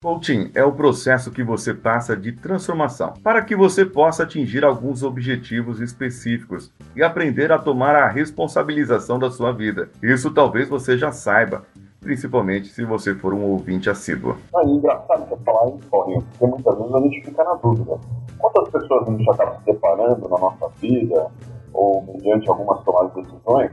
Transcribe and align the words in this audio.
Coaching 0.00 0.52
é 0.54 0.62
o 0.62 0.70
processo 0.70 1.32
que 1.32 1.42
você 1.42 1.74
passa 1.74 2.16
de 2.16 2.30
transformação 2.30 3.14
para 3.20 3.42
que 3.42 3.56
você 3.56 3.84
possa 3.84 4.22
atingir 4.22 4.64
alguns 4.64 5.02
objetivos 5.02 5.80
específicos 5.80 6.72
e 6.94 7.02
aprender 7.02 7.50
a 7.50 7.58
tomar 7.58 7.96
a 7.96 8.06
responsabilização 8.06 9.18
da 9.18 9.28
sua 9.28 9.50
vida. 9.50 9.90
Isso 10.00 10.32
talvez 10.32 10.68
você 10.68 10.96
já 10.96 11.10
saiba, 11.10 11.64
principalmente 11.98 12.68
se 12.68 12.84
você 12.84 13.12
for 13.12 13.34
um 13.34 13.42
ouvinte 13.42 13.90
assíduo. 13.90 14.36
É 14.54 14.64
engraçado 14.66 15.28
você 15.28 15.42
falar 15.42 15.68
em 15.68 15.80
corrinho, 15.90 16.22
porque 16.22 16.46
muitas 16.46 16.78
vezes 16.78 16.94
a 16.94 17.00
gente 17.00 17.24
fica 17.24 17.42
na 17.42 17.54
dúvida. 17.54 17.98
Quantas 18.38 18.68
pessoas 18.68 19.08
a 19.08 19.10
gente 19.10 19.28
está 19.28 19.50
se 19.50 19.64
separando 19.64 20.28
na 20.28 20.38
nossa 20.38 20.68
vida, 20.80 21.26
ou 21.72 22.04
mediante 22.04 22.48
algumas 22.48 22.84
tomadas 22.84 23.12
de 23.14 23.22
decisões, 23.22 23.72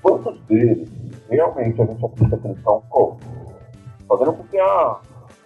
quantos 0.00 0.40
deles 0.44 0.88
realmente 1.28 1.82
a 1.82 1.84
gente 1.84 2.02
eles 2.02 2.62
são 2.62 2.80
coach? 2.88 3.22
Fazendo 4.08 4.32
com 4.32 4.44
que 4.44 4.58
a 4.58 4.98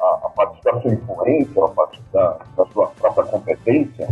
a, 0.07 0.27
a 0.27 0.31
partir 0.31 0.63
da 0.63 0.81
sua 0.81 0.93
influência, 0.93 1.65
a 1.65 1.69
partir 1.69 2.03
da, 2.13 2.39
da 2.57 2.67
sua 2.67 2.89
própria 2.89 3.25
competência, 3.25 4.09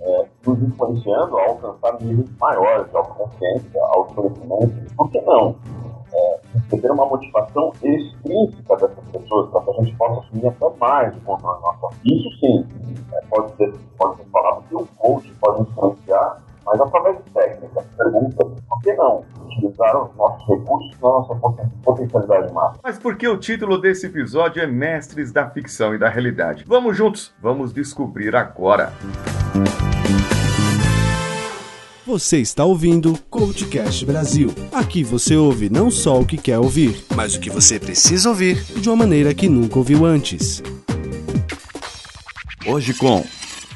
é, 0.00 0.26
nos 0.46 0.62
influenciando 0.62 1.38
a 1.38 1.44
alcançar 1.46 2.00
níveis 2.00 2.30
maiores 2.38 2.90
de 2.90 2.96
autoconfiança, 2.96 3.78
autoconhecimento. 3.94 4.94
Por 4.96 5.10
que 5.10 5.20
não? 5.22 5.56
É, 6.12 6.40
receber 6.54 6.92
uma 6.92 7.06
motivação 7.06 7.72
extrínseca 7.82 8.76
dessas 8.76 9.04
pessoas 9.10 9.50
para 9.50 9.62
que 9.62 9.70
a 9.70 9.84
gente 9.84 9.96
possa 9.96 10.20
assumir 10.20 10.46
até 10.46 10.70
mais 10.78 11.16
o 11.16 11.20
controle 11.22 11.60
da 11.60 11.72
nossa. 11.72 11.96
Isso 12.04 12.30
sim, 12.38 12.66
é, 13.12 13.20
pode, 13.30 13.56
ser, 13.56 13.74
pode 13.98 14.16
ser 14.18 14.24
falado 14.30 14.62
que 14.68 14.74
o 14.76 14.86
coach 14.98 15.32
pode 15.40 15.62
influenciar, 15.62 16.43
mas 16.66 16.80
através 16.80 17.16
de 17.24 17.30
técnicas, 17.30 17.84
perguntas, 17.96 18.60
por 18.68 18.80
que 18.82 18.92
não? 18.94 19.24
utilizar 19.56 19.96
os 20.02 20.16
nossos 20.16 20.48
recursos 20.48 21.00
na 21.00 21.08
nossa 21.08 21.34
potencialidade 21.82 22.52
máxima. 22.52 22.80
Mas 22.82 22.98
por 22.98 23.16
que 23.16 23.28
o 23.28 23.36
título 23.36 23.78
desse 23.78 24.06
episódio 24.06 24.62
é 24.62 24.66
Mestres 24.66 25.32
da 25.32 25.48
Ficção 25.48 25.94
e 25.94 25.98
da 25.98 26.08
Realidade? 26.08 26.64
Vamos 26.66 26.96
juntos, 26.96 27.32
vamos 27.40 27.72
descobrir 27.72 28.34
agora. 28.34 28.92
Você 32.06 32.38
está 32.38 32.64
ouvindo 32.64 33.18
Coachcast 33.30 34.04
Brasil. 34.04 34.50
Aqui 34.72 35.02
você 35.02 35.36
ouve 35.36 35.70
não 35.70 35.90
só 35.90 36.20
o 36.20 36.26
que 36.26 36.36
quer 36.36 36.58
ouvir, 36.58 37.02
mas 37.14 37.34
o 37.34 37.40
que 37.40 37.48
você 37.48 37.80
precisa 37.80 38.28
ouvir 38.28 38.62
de 38.62 38.90
uma 38.90 38.96
maneira 38.96 39.32
que 39.32 39.48
nunca 39.48 39.78
ouviu 39.78 40.04
antes. 40.04 40.62
Hoje 42.66 42.92
com 42.92 43.24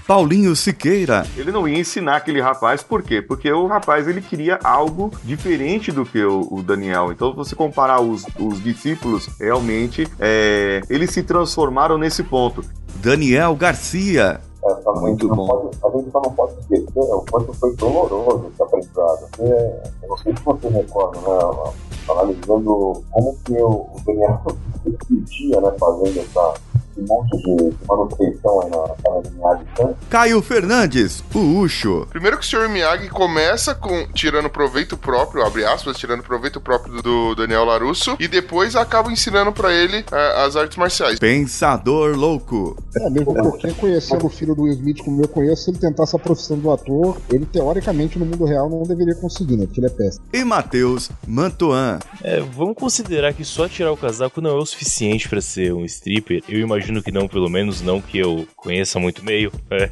Paulinho 0.08 0.56
Siqueira. 0.56 1.26
Ele 1.36 1.52
não 1.52 1.68
ia 1.68 1.78
ensinar 1.78 2.16
aquele 2.16 2.40
rapaz, 2.40 2.82
por 2.82 3.02
quê? 3.02 3.20
Porque 3.20 3.52
o 3.52 3.66
rapaz 3.66 4.08
ele 4.08 4.22
queria 4.22 4.58
algo 4.64 5.12
diferente 5.22 5.92
do 5.92 6.06
que 6.06 6.24
o, 6.24 6.48
o 6.50 6.62
Daniel. 6.62 7.12
Então, 7.12 7.30
se 7.32 7.36
você 7.36 7.54
comparar 7.54 8.00
os, 8.00 8.24
os 8.40 8.64
discípulos, 8.64 9.28
realmente 9.38 10.08
é, 10.18 10.80
eles 10.88 11.10
se 11.10 11.22
transformaram 11.22 11.98
nesse 11.98 12.22
ponto. 12.22 12.64
Daniel 13.02 13.54
Garcia. 13.54 14.40
É, 14.64 14.90
Muito 14.98 15.28
bom. 15.28 15.46
Pode, 15.46 15.76
a 15.84 15.98
gente 15.98 16.10
só 16.10 16.22
não 16.22 16.32
pode 16.32 16.52
esquecer 16.58 17.00
o 17.00 17.24
quanto 17.30 17.52
foi 17.52 17.76
doloroso 17.76 18.46
esse 18.50 18.62
aprendizado. 18.62 19.28
Porque, 19.30 19.42
eu 19.42 20.08
não 20.08 20.16
sei 20.16 20.34
se 20.34 20.42
você 20.42 20.68
recorda, 20.68 21.18
né? 21.20 21.72
Analisando 22.08 23.04
como 23.10 23.38
que 23.44 23.52
o 23.60 23.90
Daniel 24.06 24.40
se 24.82 25.06
sentia 25.06 25.60
né, 25.60 25.70
fazendo 25.78 26.18
essa 26.18 26.54
um 26.98 27.06
monte 27.06 27.36
de 27.38 27.86
manutenção 27.86 28.62
aí 28.62 28.70
na 28.70 28.96
sala 29.02 29.22
Miyagi. 29.32 29.64
Né? 29.78 29.94
Caio 30.10 30.42
Fernandes, 30.42 31.22
o 31.34 31.60
Ucho. 31.60 32.06
Primeiro 32.10 32.38
que 32.38 32.44
o 32.44 32.48
Sr. 32.48 32.68
Miyagi 32.68 33.08
começa 33.08 33.74
com 33.74 34.06
tirando 34.12 34.50
proveito 34.50 34.96
próprio, 34.96 35.44
abre 35.44 35.64
aspas, 35.64 35.96
tirando 35.96 36.22
proveito 36.22 36.60
próprio 36.60 37.02
do 37.02 37.34
Daniel 37.34 37.64
Larusso, 37.64 38.16
e 38.18 38.26
depois 38.26 38.74
acaba 38.76 39.12
ensinando 39.12 39.52
para 39.52 39.72
ele 39.72 40.00
uh, 40.00 40.46
as 40.46 40.56
artes 40.56 40.76
marciais. 40.76 41.18
Pensador 41.18 42.16
louco. 42.16 42.76
É, 42.96 43.10
mesmo 43.10 43.34
porque 43.34 43.72
conhecendo 43.72 44.26
o 44.26 44.28
filho 44.28 44.54
do 44.54 44.62
Will 44.62 44.72
Smith 44.74 45.02
como 45.04 45.22
eu 45.22 45.28
conheço, 45.28 45.64
se 45.64 45.70
ele 45.70 45.78
tentasse 45.78 46.14
a 46.16 46.18
profissão 46.18 46.58
do 46.58 46.70
ator, 46.70 47.16
ele 47.30 47.46
teoricamente 47.46 48.18
no 48.18 48.26
mundo 48.26 48.44
real 48.44 48.68
não 48.68 48.82
deveria 48.82 49.14
conseguir, 49.14 49.56
né? 49.56 49.66
Porque 49.66 49.80
ele 49.80 49.86
é 49.86 49.90
péssimo. 49.90 50.24
E 50.32 50.44
Matheus 50.44 51.10
Mantuan. 51.26 51.98
É, 52.22 52.40
vamos 52.40 52.76
considerar 52.76 53.32
que 53.32 53.44
só 53.44 53.68
tirar 53.68 53.92
o 53.92 53.96
casaco 53.96 54.40
não 54.40 54.50
é 54.50 54.54
o 54.54 54.66
suficiente 54.66 55.28
para 55.28 55.40
ser 55.40 55.72
um 55.72 55.84
stripper. 55.84 56.42
Eu 56.48 56.60
imagino 56.60 56.87
imagino 56.88 57.02
que 57.02 57.12
não, 57.12 57.28
pelo 57.28 57.50
menos 57.50 57.82
não 57.82 58.00
que 58.00 58.18
eu 58.18 58.48
conheça 58.56 58.98
muito 58.98 59.22
meio. 59.24 59.52
É. 59.70 59.90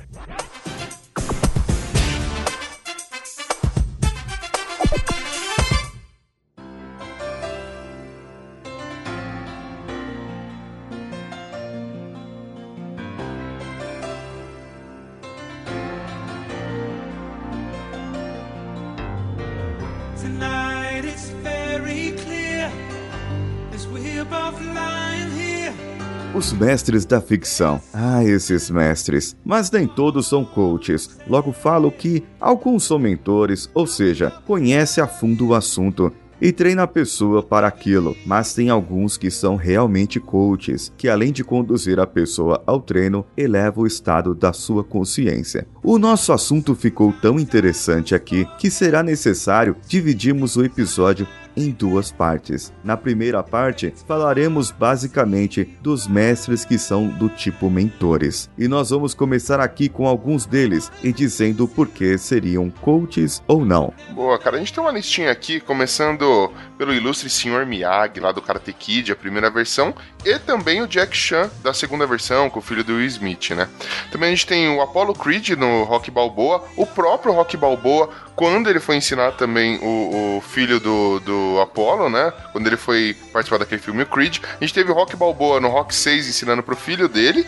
mestres 26.56 27.04
da 27.04 27.20
ficção. 27.20 27.80
Ah, 27.92 28.24
esses 28.24 28.70
mestres. 28.70 29.36
Mas 29.44 29.70
nem 29.70 29.86
todos 29.86 30.26
são 30.26 30.44
coaches. 30.44 31.18
Logo 31.28 31.52
falo 31.52 31.90
que 31.92 32.24
alguns 32.40 32.84
são 32.84 32.98
mentores, 32.98 33.70
ou 33.74 33.86
seja, 33.86 34.32
conhece 34.46 35.00
a 35.00 35.06
fundo 35.06 35.48
o 35.48 35.54
assunto 35.54 36.12
e 36.40 36.52
treina 36.52 36.82
a 36.82 36.86
pessoa 36.86 37.42
para 37.42 37.66
aquilo, 37.66 38.14
mas 38.26 38.52
tem 38.52 38.68
alguns 38.68 39.16
que 39.16 39.30
são 39.30 39.56
realmente 39.56 40.20
coaches, 40.20 40.92
que 40.96 41.08
além 41.08 41.32
de 41.32 41.42
conduzir 41.42 41.98
a 41.98 42.06
pessoa 42.06 42.62
ao 42.66 42.80
treino, 42.80 43.24
eleva 43.36 43.80
o 43.80 43.86
estado 43.86 44.34
da 44.34 44.52
sua 44.52 44.84
consciência. 44.84 45.66
O 45.82 45.98
nosso 45.98 46.32
assunto 46.32 46.74
ficou 46.74 47.12
tão 47.12 47.38
interessante 47.38 48.14
aqui 48.14 48.46
que 48.58 48.70
será 48.70 49.02
necessário 49.02 49.76
dividirmos 49.88 50.56
o 50.56 50.64
episódio 50.64 51.26
em 51.56 51.70
duas 51.70 52.12
partes. 52.12 52.72
Na 52.84 52.96
primeira 52.96 53.42
parte, 53.42 53.92
falaremos 54.06 54.70
basicamente 54.70 55.64
dos 55.80 56.06
mestres 56.06 56.64
que 56.64 56.78
são 56.78 57.08
do 57.08 57.28
tipo 57.28 57.70
mentores. 57.70 58.50
E 58.58 58.68
nós 58.68 58.90
vamos 58.90 59.14
começar 59.14 59.60
aqui 59.60 59.88
com 59.88 60.06
alguns 60.06 60.44
deles 60.44 60.92
e 61.02 61.12
dizendo 61.12 61.66
por 61.66 61.88
que 61.88 62.18
seriam 62.18 62.70
coaches 62.70 63.42
ou 63.46 63.64
não. 63.64 63.92
Boa, 64.12 64.38
cara, 64.38 64.56
a 64.56 64.58
gente 64.58 64.72
tem 64.72 64.82
uma 64.82 64.92
listinha 64.92 65.30
aqui, 65.30 65.60
começando 65.60 66.52
pelo 66.76 66.92
ilustre 66.92 67.30
Sr. 67.30 67.64
Miyagi, 67.66 68.20
lá 68.20 68.32
do 68.32 68.42
Karate 68.42 68.72
Kid, 68.72 69.10
a 69.10 69.16
primeira 69.16 69.50
versão, 69.50 69.94
e 70.24 70.38
também 70.38 70.82
o 70.82 70.86
Jack 70.86 71.16
Chan, 71.16 71.50
da 71.62 71.72
segunda 71.72 72.06
versão, 72.06 72.50
com 72.50 72.58
o 72.58 72.62
filho 72.62 72.84
do 72.84 72.94
Will 72.96 73.06
Smith, 73.06 73.50
né? 73.50 73.68
Também 74.10 74.28
a 74.28 74.34
gente 74.34 74.46
tem 74.46 74.68
o 74.68 74.82
Apollo 74.82 75.14
Creed 75.14 75.50
no 75.50 75.84
Rock 75.84 76.10
Balboa, 76.10 76.64
o 76.76 76.86
próprio 76.86 77.32
Rock 77.32 77.56
Balboa, 77.56 78.10
quando 78.34 78.68
ele 78.68 78.80
foi 78.80 78.96
ensinar 78.96 79.32
também 79.32 79.78
o, 79.82 80.36
o 80.36 80.40
filho 80.42 80.78
do, 80.78 81.20
do 81.20 81.45
Apollo, 81.60 82.08
né? 82.08 82.32
Quando 82.52 82.66
ele 82.66 82.76
foi 82.76 83.16
participar 83.32 83.58
daquele 83.58 83.80
filme 83.80 84.04
Creed. 84.04 84.38
A 84.42 84.64
gente 84.64 84.74
teve 84.74 84.90
o 84.90 84.94
Rock 84.94 85.16
Balboa 85.16 85.60
no 85.60 85.68
Rock 85.68 85.94
6 85.94 86.28
ensinando 86.28 86.62
pro 86.62 86.76
filho 86.76 87.08
dele. 87.08 87.46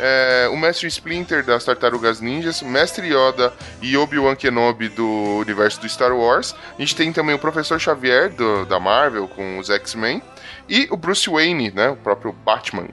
É, 0.00 0.48
o 0.52 0.56
Mestre 0.56 0.86
Splinter 0.86 1.44
das 1.44 1.64
Tartarugas 1.64 2.20
Ninjas, 2.20 2.62
Mestre 2.62 3.08
Yoda 3.08 3.52
e 3.82 3.96
Obi-Wan 3.96 4.36
Kenobi 4.36 4.88
do 4.88 5.38
universo 5.40 5.80
do 5.80 5.88
Star 5.88 6.14
Wars. 6.14 6.54
A 6.76 6.80
gente 6.80 6.94
tem 6.94 7.12
também 7.12 7.34
o 7.34 7.38
Professor 7.38 7.80
Xavier 7.80 8.30
do, 8.30 8.64
da 8.64 8.78
Marvel 8.78 9.26
com 9.26 9.58
os 9.58 9.70
X-Men 9.70 10.22
e 10.68 10.86
o 10.90 10.96
Bruce 10.96 11.28
Wayne, 11.28 11.72
né, 11.72 11.88
o 11.88 11.96
próprio 11.96 12.32
Batman. 12.32 12.88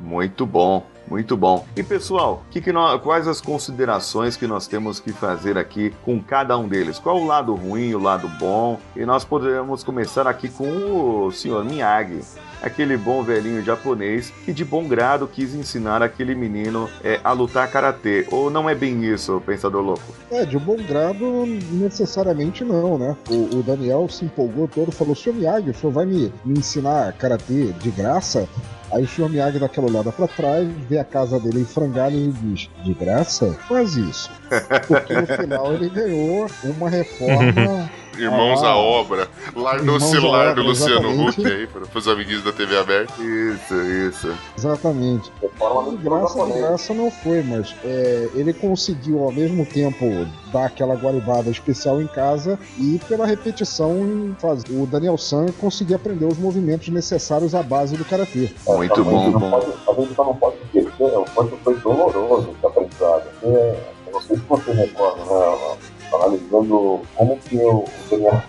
Muito 0.00 0.44
bom. 0.44 0.86
Muito 1.10 1.36
bom. 1.36 1.66
E 1.76 1.82
pessoal, 1.82 2.44
que 2.50 2.60
que 2.60 2.72
nós, 2.72 3.02
quais 3.02 3.26
as 3.26 3.40
considerações 3.40 4.36
que 4.36 4.46
nós 4.46 4.68
temos 4.68 5.00
que 5.00 5.12
fazer 5.12 5.58
aqui 5.58 5.92
com 6.04 6.22
cada 6.22 6.56
um 6.56 6.68
deles? 6.68 7.00
Qual 7.00 7.20
o 7.20 7.26
lado 7.26 7.52
ruim, 7.54 7.92
o 7.94 7.98
lado 7.98 8.28
bom? 8.38 8.78
E 8.94 9.04
nós 9.04 9.24
podemos 9.24 9.82
começar 9.82 10.28
aqui 10.28 10.48
com 10.48 11.26
o 11.26 11.32
senhor 11.32 11.64
Miyagi 11.64 12.20
aquele 12.62 12.96
bom 12.96 13.22
velhinho 13.22 13.64
japonês 13.64 14.30
que 14.44 14.52
de 14.52 14.64
bom 14.64 14.86
grado 14.86 15.26
quis 15.26 15.54
ensinar 15.54 16.02
aquele 16.02 16.34
menino 16.34 16.88
é, 17.02 17.20
a 17.24 17.32
lutar 17.32 17.70
karatê. 17.70 18.26
Ou 18.30 18.50
não 18.50 18.68
é 18.68 18.74
bem 18.74 19.04
isso, 19.04 19.42
pensador 19.44 19.82
louco? 19.82 20.02
É, 20.30 20.44
de 20.44 20.58
bom 20.58 20.76
grado 20.76 21.46
necessariamente 21.72 22.64
não, 22.64 22.98
né? 22.98 23.16
O, 23.28 23.58
o 23.58 23.62
Daniel 23.62 24.08
se 24.08 24.24
empolgou 24.24 24.68
todo, 24.68 24.92
falou: 24.92 25.14
Senhor 25.14 25.34
Miyagi, 25.34 25.70
o 25.70 25.74
senhor 25.74 25.92
vai 25.92 26.06
me, 26.06 26.32
me 26.44 26.58
ensinar 26.58 27.12
karatê 27.14 27.72
de 27.72 27.90
graça? 27.90 28.48
Aí 28.92 29.06
o. 29.06 29.28
Miyagi 29.28 29.58
dá 29.58 29.66
aquela 29.66 29.86
olhada 29.86 30.10
pra 30.10 30.26
trás, 30.26 30.68
vê 30.88 30.98
a 30.98 31.04
casa 31.04 31.38
dele 31.38 31.60
em 31.60 31.64
frangalho 31.64 32.16
e 32.16 32.32
diz: 32.32 32.68
De 32.84 32.94
graça? 32.94 33.56
Faz 33.68 33.96
isso. 33.96 34.30
Porque 34.88 35.14
no 35.14 35.26
final 35.26 35.74
ele 35.74 35.88
ganhou 35.88 36.50
uma 36.64 36.90
reforma 36.90 37.88
Irmãos 38.20 38.62
Ah. 38.62 38.68
à 38.70 38.76
obra, 38.76 39.28
lá 39.56 39.74
no 39.74 39.80
Irmãos 39.96 40.04
celular 40.04 40.54
do 40.54 40.62
Luciano. 40.62 41.28
Huck 41.28 41.44
aí, 41.46 41.66
para 41.66 41.98
os 41.98 42.08
amiguinhos 42.08 42.42
da 42.44 42.52
TV 42.52 42.76
aberta. 42.78 43.12
Isso, 43.22 43.74
isso. 44.08 44.34
Exatamente. 44.56 45.30
De 45.40 45.96
graça, 46.04 46.46
de 46.46 46.52
graça 46.58 46.94
não 46.94 47.10
foi, 47.10 47.42
mas 47.42 47.74
é, 47.84 48.28
ele 48.34 48.52
conseguiu 48.52 49.22
ao 49.24 49.32
mesmo 49.32 49.64
tempo 49.66 50.04
dar 50.52 50.66
aquela 50.66 50.94
guaribada 50.94 51.48
especial 51.50 52.00
em 52.02 52.06
casa 52.06 52.58
e 52.78 53.00
pela 53.08 53.26
repetição 53.26 54.34
faz... 54.38 54.62
o 54.68 54.86
Daniel 54.86 55.16
San 55.16 55.46
conseguir 55.60 55.94
aprender 55.94 56.26
os 56.26 56.38
movimentos 56.38 56.88
necessários 56.88 57.54
à 57.54 57.62
base 57.62 57.96
do 57.96 58.04
karatê. 58.04 58.50
Muito 58.66 59.04
bom, 59.04 59.20
a 59.20 59.24
gente 59.24 59.32
não 59.32 59.40
bom. 59.40 59.50
pode- 59.50 59.66
a 59.88 60.00
gente 60.02 60.14
só 60.14 60.24
não 60.24 60.34
pode 60.36 60.56
esquecer 60.64 60.92
o 61.18 61.24
quanto 61.34 61.56
foi 61.58 61.76
doloroso 61.78 62.50
esse 62.56 62.66
aprendizado. 62.66 63.22
Porque, 63.40 63.46
eu 63.56 64.12
não 64.12 64.20
sei 64.20 64.36
se 64.36 64.42
você 64.48 64.72
recorda, 64.72 65.20
né? 65.24 65.76
Analisando 66.12 67.02
como 67.14 67.38
que 67.38 67.56
o 67.56 67.84
Daniel 68.10 68.42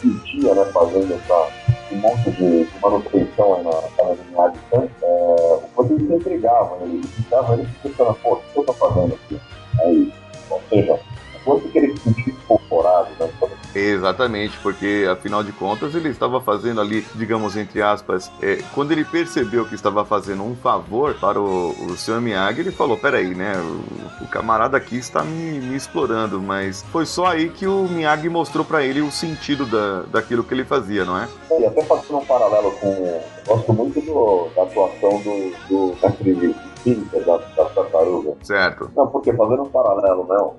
sentia 0.00 0.54
né, 0.54 0.64
fazendo 0.66 1.14
essa, 1.14 1.48
um 1.92 1.96
monte 1.96 2.30
de, 2.32 2.68
manutenção 2.80 3.54
aí 3.54 3.64
na 3.64 3.70
casa 3.96 4.16
de 4.16 4.30
Miyagi, 4.30 4.58
é, 5.02 5.60
o 5.76 5.84
ele 5.84 6.06
se 6.06 6.14
entregava, 6.14 6.76
né? 6.76 6.84
ele 6.84 7.06
ficava 7.06 7.54
ele 7.54 7.68
pensando, 7.82 8.14
pô, 8.22 8.34
o 8.34 8.36
que 8.36 8.58
eu 8.58 8.64
tô 8.64 8.72
fazendo 8.74 9.14
aqui? 9.14 9.40
Aí, 9.80 10.12
ou 10.50 10.60
seja, 10.68 10.94
o 10.94 11.44
quanto 11.44 11.68
que 11.68 11.78
ele 11.78 11.96
se 11.96 12.02
sentia 12.02 12.32
incorporado, 12.32 13.08
né? 13.18 13.30
Exatamente, 13.74 14.58
porque 14.62 15.06
afinal 15.10 15.42
de 15.42 15.52
contas 15.52 15.94
ele 15.94 16.08
estava 16.08 16.40
fazendo 16.40 16.80
ali, 16.80 17.06
digamos 17.14 17.56
entre 17.56 17.80
aspas, 17.80 18.30
é, 18.42 18.62
quando 18.74 18.92
ele 18.92 19.04
percebeu 19.04 19.64
que 19.64 19.74
estava 19.74 20.04
fazendo 20.04 20.42
um 20.42 20.56
favor 20.56 21.14
para 21.14 21.40
o, 21.40 21.70
o 21.70 21.96
Sr. 21.96 22.20
Miyagi, 22.20 22.60
ele 22.60 22.72
falou: 22.72 22.96
peraí, 22.96 23.34
né? 23.34 23.54
O, 23.56 24.24
o 24.24 24.28
camarada 24.28 24.76
aqui 24.76 24.96
está 24.96 25.22
me, 25.22 25.60
me 25.60 25.76
explorando, 25.76 26.40
mas 26.40 26.82
foi 26.90 27.06
só 27.06 27.26
aí 27.26 27.48
que 27.48 27.66
o 27.66 27.88
Miyagi 27.88 28.28
mostrou 28.28 28.64
para 28.64 28.84
ele 28.84 29.00
o 29.00 29.10
sentido 29.10 29.66
da, 29.66 30.02
daquilo 30.02 30.44
que 30.44 30.52
ele 30.52 30.64
fazia, 30.64 31.04
não 31.04 31.18
é? 31.18 31.28
E 31.58 31.66
até 31.66 31.82
fazendo 31.84 32.18
um 32.18 32.24
paralelo 32.24 32.72
com. 32.72 33.22
Gosto 33.46 33.72
muito 33.72 34.00
do, 34.00 34.48
da 34.54 34.62
atuação 34.62 35.20
do, 35.22 35.52
do 35.68 35.96
mestre 36.02 36.54
Splinter 36.80 37.24
da, 37.24 37.36
da 37.36 37.64
tartaruga. 37.66 38.34
Certo. 38.42 38.90
Não, 38.96 39.06
porque 39.06 39.32
fazendo 39.32 39.62
um 39.62 39.68
paralelo, 39.68 40.26
né? 40.28 40.36
O 40.36 40.56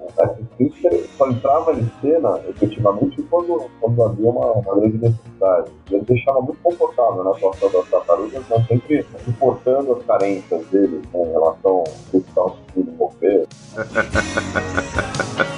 Splinter 0.63 1.07
só 1.17 1.29
entrava 1.29 1.73
em 1.73 1.89
cena 2.01 2.39
efetivamente 2.47 3.21
quando, 3.23 3.69
quando 3.79 4.03
havia 4.03 4.29
uma, 4.29 4.51
uma 4.51 4.75
grande 4.75 4.97
necessidade. 4.97 5.71
Ele 5.89 6.03
deixava 6.03 6.41
muito 6.41 6.59
confortável 6.61 7.23
na 7.23 7.31
atuação 7.31 7.71
das 7.71 7.89
tartarugas, 7.89 8.43
mas 8.49 8.67
sempre 8.67 9.05
suportando 9.25 9.93
as 9.93 10.03
carências 10.05 10.65
dele 10.67 11.01
né, 11.13 11.23
em 11.23 11.31
relação 11.31 11.71
ao 11.71 11.83
que 12.11 12.17
estão 12.17 12.49
conseguindo 12.49 12.91
mover. 12.97 13.47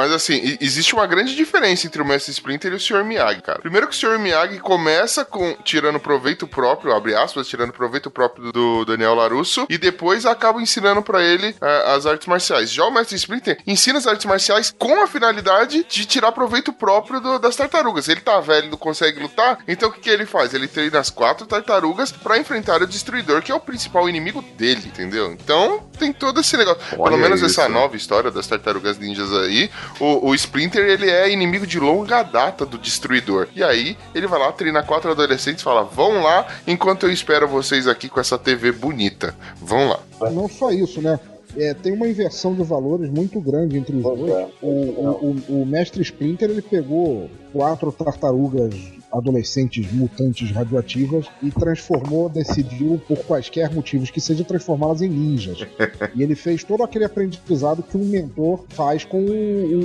mas 0.00 0.12
assim, 0.12 0.56
existe 0.60 0.94
uma 0.94 1.06
grande 1.06 1.34
diferença 1.36 1.86
entre 1.86 2.00
o 2.00 2.04
Mestre 2.04 2.32
Splinter 2.32 2.72
e 2.72 2.76
o 2.76 2.80
Sr. 2.80 3.04
Miyagi, 3.04 3.42
cara. 3.42 3.58
Primeiro 3.60 3.86
que 3.88 3.94
o 3.94 3.98
Sr. 3.98 4.18
Miyagi 4.18 4.58
começa 4.58 5.24
com 5.24 5.54
tirando 5.64 6.00
proveito 6.00 6.46
próprio, 6.46 6.92
abre 6.94 7.14
aspas, 7.14 7.46
tirando 7.48 7.72
proveito 7.72 8.10
próprio 8.10 8.50
do 8.52 8.84
Daniel 8.84 9.14
Larusso, 9.14 9.66
e 9.68 9.76
depois 9.78 10.24
acaba 10.26 10.60
ensinando 10.60 11.02
pra 11.02 11.22
ele 11.22 11.54
ah, 11.60 11.94
as 11.94 12.06
artes 12.06 12.26
marciais. 12.26 12.72
Já 12.72 12.84
o 12.84 12.90
Mestre 12.90 13.16
Splinter 13.16 13.58
ensina 13.66 13.98
as 13.98 14.06
artes 14.06 14.24
marciais 14.26 14.74
com 14.78 15.02
a 15.02 15.06
finalidade 15.06 15.84
de 15.88 16.04
tirar 16.06 16.32
proveito 16.32 16.72
próprio 16.72 17.20
do- 17.20 17.38
das 17.38 17.56
tartarugas. 17.56 18.08
Ele 18.08 18.20
tá 18.20 18.40
velho, 18.40 18.70
não 18.70 18.78
consegue 18.78 19.20
lutar, 19.20 19.58
então 19.68 19.88
o 19.88 19.92
que, 19.92 20.00
que 20.00 20.10
ele 20.10 20.26
faz? 20.26 20.54
Ele 20.54 20.66
treina 20.68 20.98
as 20.98 21.10
quatro 21.10 21.46
tartarugas 21.46 22.10
pra 22.12 22.38
enfrentar 22.38 22.82
o 22.82 22.86
Destruidor, 22.86 23.42
que 23.42 23.52
é 23.52 23.54
o 23.54 23.60
principal 23.60 24.08
inimigo 24.08 24.42
dele, 24.56 24.82
entendeu? 24.86 25.30
Então 25.32 25.88
tem 25.98 26.12
todo 26.12 26.40
esse 26.40 26.56
negócio. 26.56 26.80
Pelo 26.90 27.02
Olha 27.02 27.16
menos 27.16 27.42
essa 27.42 27.62
isso. 27.62 27.70
nova 27.70 27.96
história 27.96 28.30
das 28.30 28.46
tartarugas 28.46 28.98
ninjas 28.98 29.32
aí, 29.32 29.70
o, 29.98 30.28
o 30.28 30.34
Splinter 30.34 30.84
ele 30.84 31.10
é 31.10 31.30
inimigo 31.30 31.66
de 31.66 31.78
longa 31.78 32.22
data 32.22 32.64
do 32.64 32.78
Destruidor. 32.78 33.48
E 33.54 33.62
aí 33.62 33.96
ele 34.14 34.26
vai 34.26 34.38
lá, 34.38 34.52
treina 34.52 34.82
quatro 34.82 35.10
adolescentes, 35.10 35.62
fala: 35.62 35.82
vão 35.84 36.22
lá 36.22 36.46
enquanto 36.66 37.04
eu 37.04 37.12
espero 37.12 37.48
vocês 37.48 37.86
aqui 37.88 38.08
com 38.08 38.20
essa 38.20 38.38
TV 38.38 38.72
bonita. 38.72 39.34
Vão 39.60 39.88
lá. 39.88 40.00
Não 40.30 40.48
só 40.48 40.70
isso, 40.70 41.00
né? 41.00 41.18
É, 41.56 41.74
tem 41.74 41.92
uma 41.92 42.06
inversão 42.06 42.54
de 42.54 42.62
valores 42.62 43.10
muito 43.10 43.40
grande 43.40 43.76
entre 43.76 43.96
os 43.96 44.02
dois. 44.02 44.30
é. 44.30 44.48
O, 44.62 44.68
o, 44.68 45.42
o, 45.48 45.62
o 45.62 45.66
mestre 45.66 46.00
Splinter 46.02 46.48
ele 46.50 46.62
pegou 46.62 47.28
quatro 47.52 47.90
tartarugas 47.90 48.99
adolescentes 49.12 49.90
mutantes 49.92 50.50
radioativas 50.50 51.26
e 51.42 51.50
transformou, 51.50 52.28
decidiu 52.28 53.00
por 53.06 53.18
quaisquer 53.24 53.72
motivos 53.72 54.10
que 54.10 54.20
seja 54.20 54.44
transformá-las 54.44 55.02
em 55.02 55.08
ninjas. 55.08 55.58
e 56.14 56.22
ele 56.22 56.34
fez 56.34 56.64
todo 56.64 56.82
aquele 56.82 57.04
aprendizado 57.04 57.82
que 57.82 57.96
um 57.96 58.04
mentor 58.04 58.64
faz 58.70 59.04
com 59.04 59.20
o, 59.22 59.30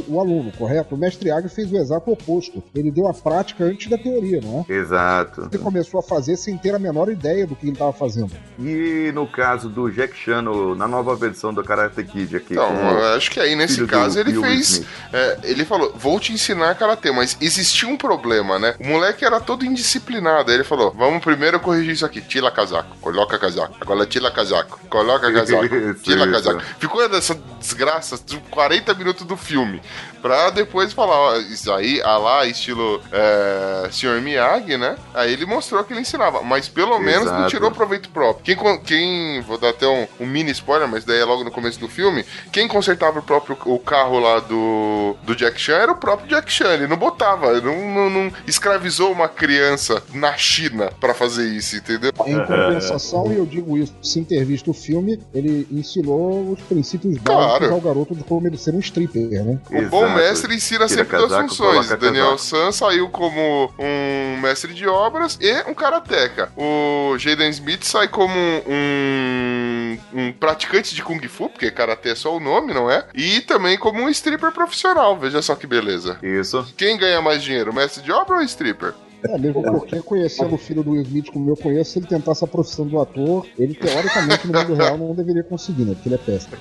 o- 0.10 0.16
o 0.16 0.19
aluno, 0.19 0.51
correto? 0.57 0.95
O 0.95 0.98
mestre 0.98 1.30
Yagi 1.30 1.50
fez 1.50 1.72
o 1.72 1.77
exato 1.77 2.12
oposto. 2.12 2.63
Ele 2.74 2.92
deu 2.92 3.07
a 3.07 3.13
prática 3.13 3.63
antes 3.63 3.89
da 3.89 3.98
teoria, 3.98 4.39
não 4.42 4.66
é? 4.69 4.74
Exato. 4.74 5.50
Ele 5.51 5.62
começou 5.62 6.00
a 6.00 6.04
fazer 6.04 6.38
sem 6.38 6.57
ter 6.57 6.74
a 6.75 6.80
menor 6.80 7.10
ideia 7.10 7.45
do 7.48 7.56
que 7.56 7.66
ele 7.66 7.74
estava 7.74 7.94
fazendo. 7.94 8.31
E 8.60 9.12
no 9.13 9.27
caso 9.27 9.69
do 9.69 9.89
Jack 9.92 10.16
Chan, 10.18 10.44
na 10.75 10.88
nova 10.88 11.16
versão 11.16 11.54
do 11.54 11.63
Karate 11.63 12.04
Kid 12.04 12.36
aqui. 12.36 12.54
Então, 12.54 12.68
com 12.75 12.81
eu 12.81 13.16
acho 13.16 13.31
que 13.31 13.39
aí 13.39 13.56
nesse 13.56 13.75
filho 13.75 13.88
do 13.88 13.92
caso 13.92 14.19
ele 14.19 14.33
fez. 14.39 14.83
É, 15.13 15.38
ele 15.44 15.63
falou: 15.66 15.94
vou 15.95 16.19
te 16.19 16.33
ensinar 16.33 16.75
karatê, 16.75 17.12
mas 17.12 17.38
existia 17.39 17.88
um 17.88 17.95
problema, 17.98 18.57
né? 18.60 18.75
O 18.80 18.88
moleque 18.88 19.14
era 19.23 19.39
todo 19.39 19.65
indisciplinado. 19.65 20.50
Aí 20.50 20.57
ele 20.57 20.63
falou: 20.63 20.91
vamos 20.91 21.23
primeiro 21.23 21.59
corrigir 21.59 21.94
isso 21.94 22.06
aqui. 22.06 22.19
Tira 22.19 22.51
casaco, 22.51 22.97
coloca 23.00 23.38
casaco. 23.38 23.75
Agora 23.79 24.06
tira 24.06 24.31
casaco, 24.31 24.79
coloca 24.89 25.31
casaco, 25.31 25.94
tira 26.03 26.29
casaco. 26.29 26.62
Ficou 26.79 27.07
nessa 27.07 27.35
desgraça 27.65 28.19
de 28.23 28.38
40 28.51 28.94
minutos 28.94 29.25
do 29.25 29.35
filme. 29.35 29.81
Pra 30.21 30.50
depois 30.50 30.94
falar: 30.94 31.15
ó, 31.15 31.38
isso 31.38 31.71
aí, 31.71 32.01
a 32.01 32.17
lá, 32.17 32.45
estilo 32.45 33.01
é, 33.12 33.89
Sr. 33.91 34.21
Miyagi, 34.21 34.77
né? 34.77 34.95
Aí 35.13 35.33
ele 35.33 35.45
mostrou 35.45 35.83
que 35.83 35.94
ele 35.94 36.01
ensinava, 36.01 36.41
mas 36.41 36.67
pelo 36.67 37.00
menos 37.00 37.31
não 37.31 37.47
tirou 37.47 37.71
proveito 37.71 38.09
próprio. 38.09 38.44
Quem, 38.44 38.79
quem 38.79 39.41
vou 39.41 39.57
dar 39.57 39.69
até 39.69 39.88
um, 39.88 40.07
um 40.19 40.25
mini 40.25 40.51
spoiler, 40.51 40.88
mas 40.88 41.03
daí 41.03 41.19
é 41.19 41.25
logo 41.25 41.44
no 41.44 41.51
começo 41.51 41.79
do 41.79 41.88
filme, 41.88 42.25
quem 42.51 42.67
consertava 42.67 43.19
o 43.19 43.23
próprio 43.23 43.57
o 43.65 43.79
carro 43.79 44.19
lá 44.19 44.39
do, 44.39 45.15
do 45.23 45.35
Jack 45.35 45.59
Chan 45.59 45.75
era 45.75 45.91
o 45.91 45.95
próprio 45.95 46.27
Jack 46.27 46.51
Chan. 46.51 46.73
Ele 46.73 46.88
não 46.88 46.97
botava, 46.97 47.51
ele 47.51 47.62
não, 47.62 47.94
não, 47.94 48.09
não 48.09 48.33
escravizou 48.47 49.12
uma 49.12 49.27
criança 49.27 50.01
na 50.13 50.35
China 50.38 50.91
pra 51.00 51.13
fazer 51.13 51.47
isso, 51.47 51.75
entendeu? 51.75 52.12
Em 52.25 52.39
compensação, 52.45 53.31
e 53.31 53.38
eu 53.38 53.45
digo 53.45 53.77
isso 53.77 53.94
sem 54.01 54.23
ter 54.23 54.44
visto 54.44 54.71
o 54.71 54.73
filme, 54.73 55.19
ele 55.33 55.67
ensinou 55.71 56.51
os 56.51 56.62
princípios 56.62 57.17
básicos 57.17 57.54
Claro. 57.59 57.73
ao 57.73 57.81
garoto 57.81 58.15
de 58.15 58.23
como 58.23 58.47
ele 58.47 58.57
ser 58.57 58.73
um 58.73 58.79
stripper, 58.79 59.43
né? 59.43 59.59
O 59.71 59.81
bom 59.89 60.09
mestre 60.09 60.53
ensina 60.55 60.87
Tira 60.87 61.03
sempre 61.03 61.17
duas 61.17 61.31
casaco, 61.31 61.49
funções. 61.49 61.87
coloca 61.87 61.97
Daniel. 61.97 62.37
San 62.37 62.71
saiu 62.71 63.09
como 63.09 63.71
um 63.79 64.39
mestre 64.41 64.73
de 64.73 64.87
obras 64.87 65.37
e 65.41 65.53
um 65.69 65.73
karateca. 65.73 66.51
O 66.57 67.17
Jaden 67.17 67.49
Smith 67.49 67.83
sai 67.83 68.07
como 68.07 68.33
um, 68.35 69.97
um 70.13 70.31
praticante 70.33 70.93
de 70.95 71.01
Kung 71.03 71.19
Fu, 71.27 71.50
porque 71.50 71.71
karatê 71.71 72.09
é 72.09 72.15
só 72.15 72.35
o 72.35 72.39
nome, 72.39 72.74
não 72.74 72.89
é? 72.89 73.05
E 73.13 73.41
também 73.41 73.77
como 73.77 74.01
um 74.01 74.09
stripper 74.09 74.51
profissional. 74.51 75.17
Veja 75.17 75.41
só 75.41 75.55
que 75.55 75.67
beleza. 75.67 76.17
Isso. 76.21 76.65
Quem 76.77 76.97
ganha 76.97 77.21
mais 77.21 77.41
dinheiro, 77.43 77.71
o 77.71 77.75
mestre 77.75 78.03
de 78.03 78.12
obra 78.12 78.35
ou 78.35 78.41
o 78.41 78.45
stripper? 78.45 78.93
É, 79.24 79.38
mesmo 79.38 79.62
porque 79.63 80.01
conhecendo 80.01 80.55
o 80.55 80.57
filho 80.57 80.84
do 80.84 80.91
Will 80.91 81.01
Smith 81.01 81.31
como 81.31 81.50
eu 81.50 81.57
conheço, 81.57 81.91
se 81.91 82.00
ele 82.00 82.07
tentasse 82.07 82.43
a 82.43 82.48
profissão 82.48 82.86
do 82.86 83.00
ator, 83.00 83.45
ele 83.57 83.74
teoricamente 83.74 84.48
no 84.48 84.60
mundo 84.60 84.74
real 84.75 84.98
não 84.98 85.15
deveria 85.15 85.43
conseguir, 85.43 85.84
né? 85.86 85.93
Porque 85.93 86.10
ele 86.10 86.15
é 86.15 86.19
péssimo. 86.19 86.55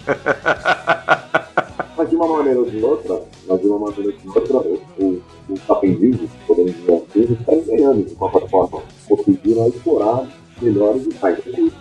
Mas 1.96 2.10
de 2.10 2.16
uma 2.16 2.26
maneira 2.26 2.58
ou 2.58 2.68
de 2.68 2.82
outra, 2.82 3.22
mas 3.46 3.60
de 3.60 3.66
uma 3.66 3.78
maneira 3.78 4.12
ou 4.12 4.18
de 4.18 4.28
outra, 4.28 4.56
o, 4.56 4.82
o, 4.98 5.22
os 5.48 5.70
aprendizes, 5.70 6.30
podemos 6.46 6.74
dizer 6.74 6.92
assim, 6.92 7.32
estão 7.32 7.60
ganhando 7.60 8.04
de 8.04 8.14
qualquer 8.14 8.48
forma. 8.48 8.82
Conseguiram 9.08 9.68
explorar 9.68 10.28
melhores 10.60 11.06
e 11.06 11.10
recursos. 11.10 11.72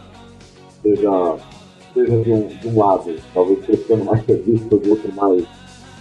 Seja, 0.84 1.36
seja 1.94 2.22
de, 2.22 2.32
um, 2.32 2.48
de 2.48 2.68
um 2.68 2.78
lado, 2.78 3.16
talvez 3.34 3.66
prestando 3.66 4.06
mais 4.06 4.26
serviço, 4.26 4.66
do 4.66 4.90
outro 4.90 5.14
mais 5.14 5.44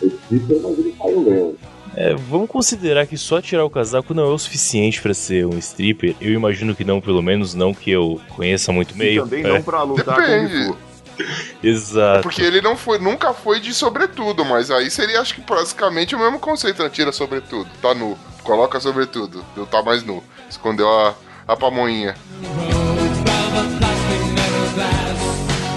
stripper, 0.02 0.60
mas 0.62 0.78
eles 0.78 0.98
saíram 0.98 1.24
ganhando. 1.24 1.58
É, 1.94 2.14
vamos 2.14 2.48
considerar 2.48 3.06
que 3.06 3.18
só 3.18 3.40
tirar 3.40 3.64
o 3.64 3.70
casaco 3.70 4.14
não 4.14 4.22
é 4.24 4.26
o 4.32 4.38
suficiente 4.38 5.00
pra 5.02 5.12
ser 5.12 5.46
um 5.46 5.58
stripper. 5.58 6.14
Eu 6.20 6.32
imagino 6.32 6.74
que 6.74 6.84
não, 6.84 7.00
pelo 7.00 7.20
menos 7.22 7.54
não 7.54 7.74
que 7.74 7.90
eu 7.90 8.20
conheça 8.30 8.72
muito 8.72 8.94
E 8.94 8.98
meio. 8.98 9.22
também 9.24 9.44
É, 9.44 9.48
não 9.48 9.62
pra 9.62 9.82
lutar 9.82 10.16
Depende. 10.20 10.66
Fu. 10.68 10.76
Exato. 11.62 12.22
Porque 12.22 12.40
ele 12.42 12.62
não 12.62 12.74
foi, 12.76 12.98
nunca 12.98 13.34
foi 13.34 13.60
de 13.60 13.74
sobretudo, 13.74 14.44
mas 14.44 14.70
aí 14.70 14.90
seria, 14.90 15.20
acho 15.20 15.34
que 15.34 15.42
basicamente 15.42 16.14
o 16.14 16.18
mesmo 16.18 16.38
conceito, 16.38 16.82
né? 16.82 16.88
Tira 16.88 17.12
sobretudo, 17.12 17.68
tá 17.82 17.94
nu, 17.94 18.16
coloca 18.42 18.80
sobretudo, 18.80 19.44
não 19.54 19.66
tá 19.66 19.82
mais 19.82 20.02
nu. 20.02 20.22
Escondeu 20.48 20.88
a, 20.88 21.14
a 21.46 21.54
pamonha. 21.56 22.14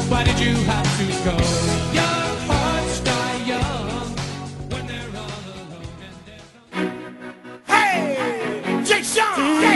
Why 0.09 0.23
did 0.23 0.39
you 0.39 0.55
have 0.69 0.87
to 0.97 1.04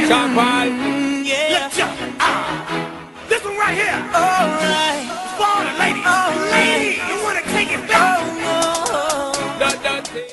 Shot. 0.10 0.26
Mm, 0.26 1.24
yeah. 1.24 1.70
Let's 1.70 1.78
jump. 1.78 1.92
Ah. 2.20 2.66
This 3.30 3.46
one 3.46 3.56
right 3.58 3.78
here. 3.78 3.94
All 4.12 4.48
right. 4.58 5.06
For 5.38 5.46
all 5.46 5.62
the 5.62 5.78
ladies. 5.78 6.04
All 6.04 6.34
right. 6.34 6.74
Ladies, 6.74 6.98
you 7.10 7.24
wanna 7.24 7.44
take 7.54 7.72
it 7.72 7.88
back? 7.88 8.10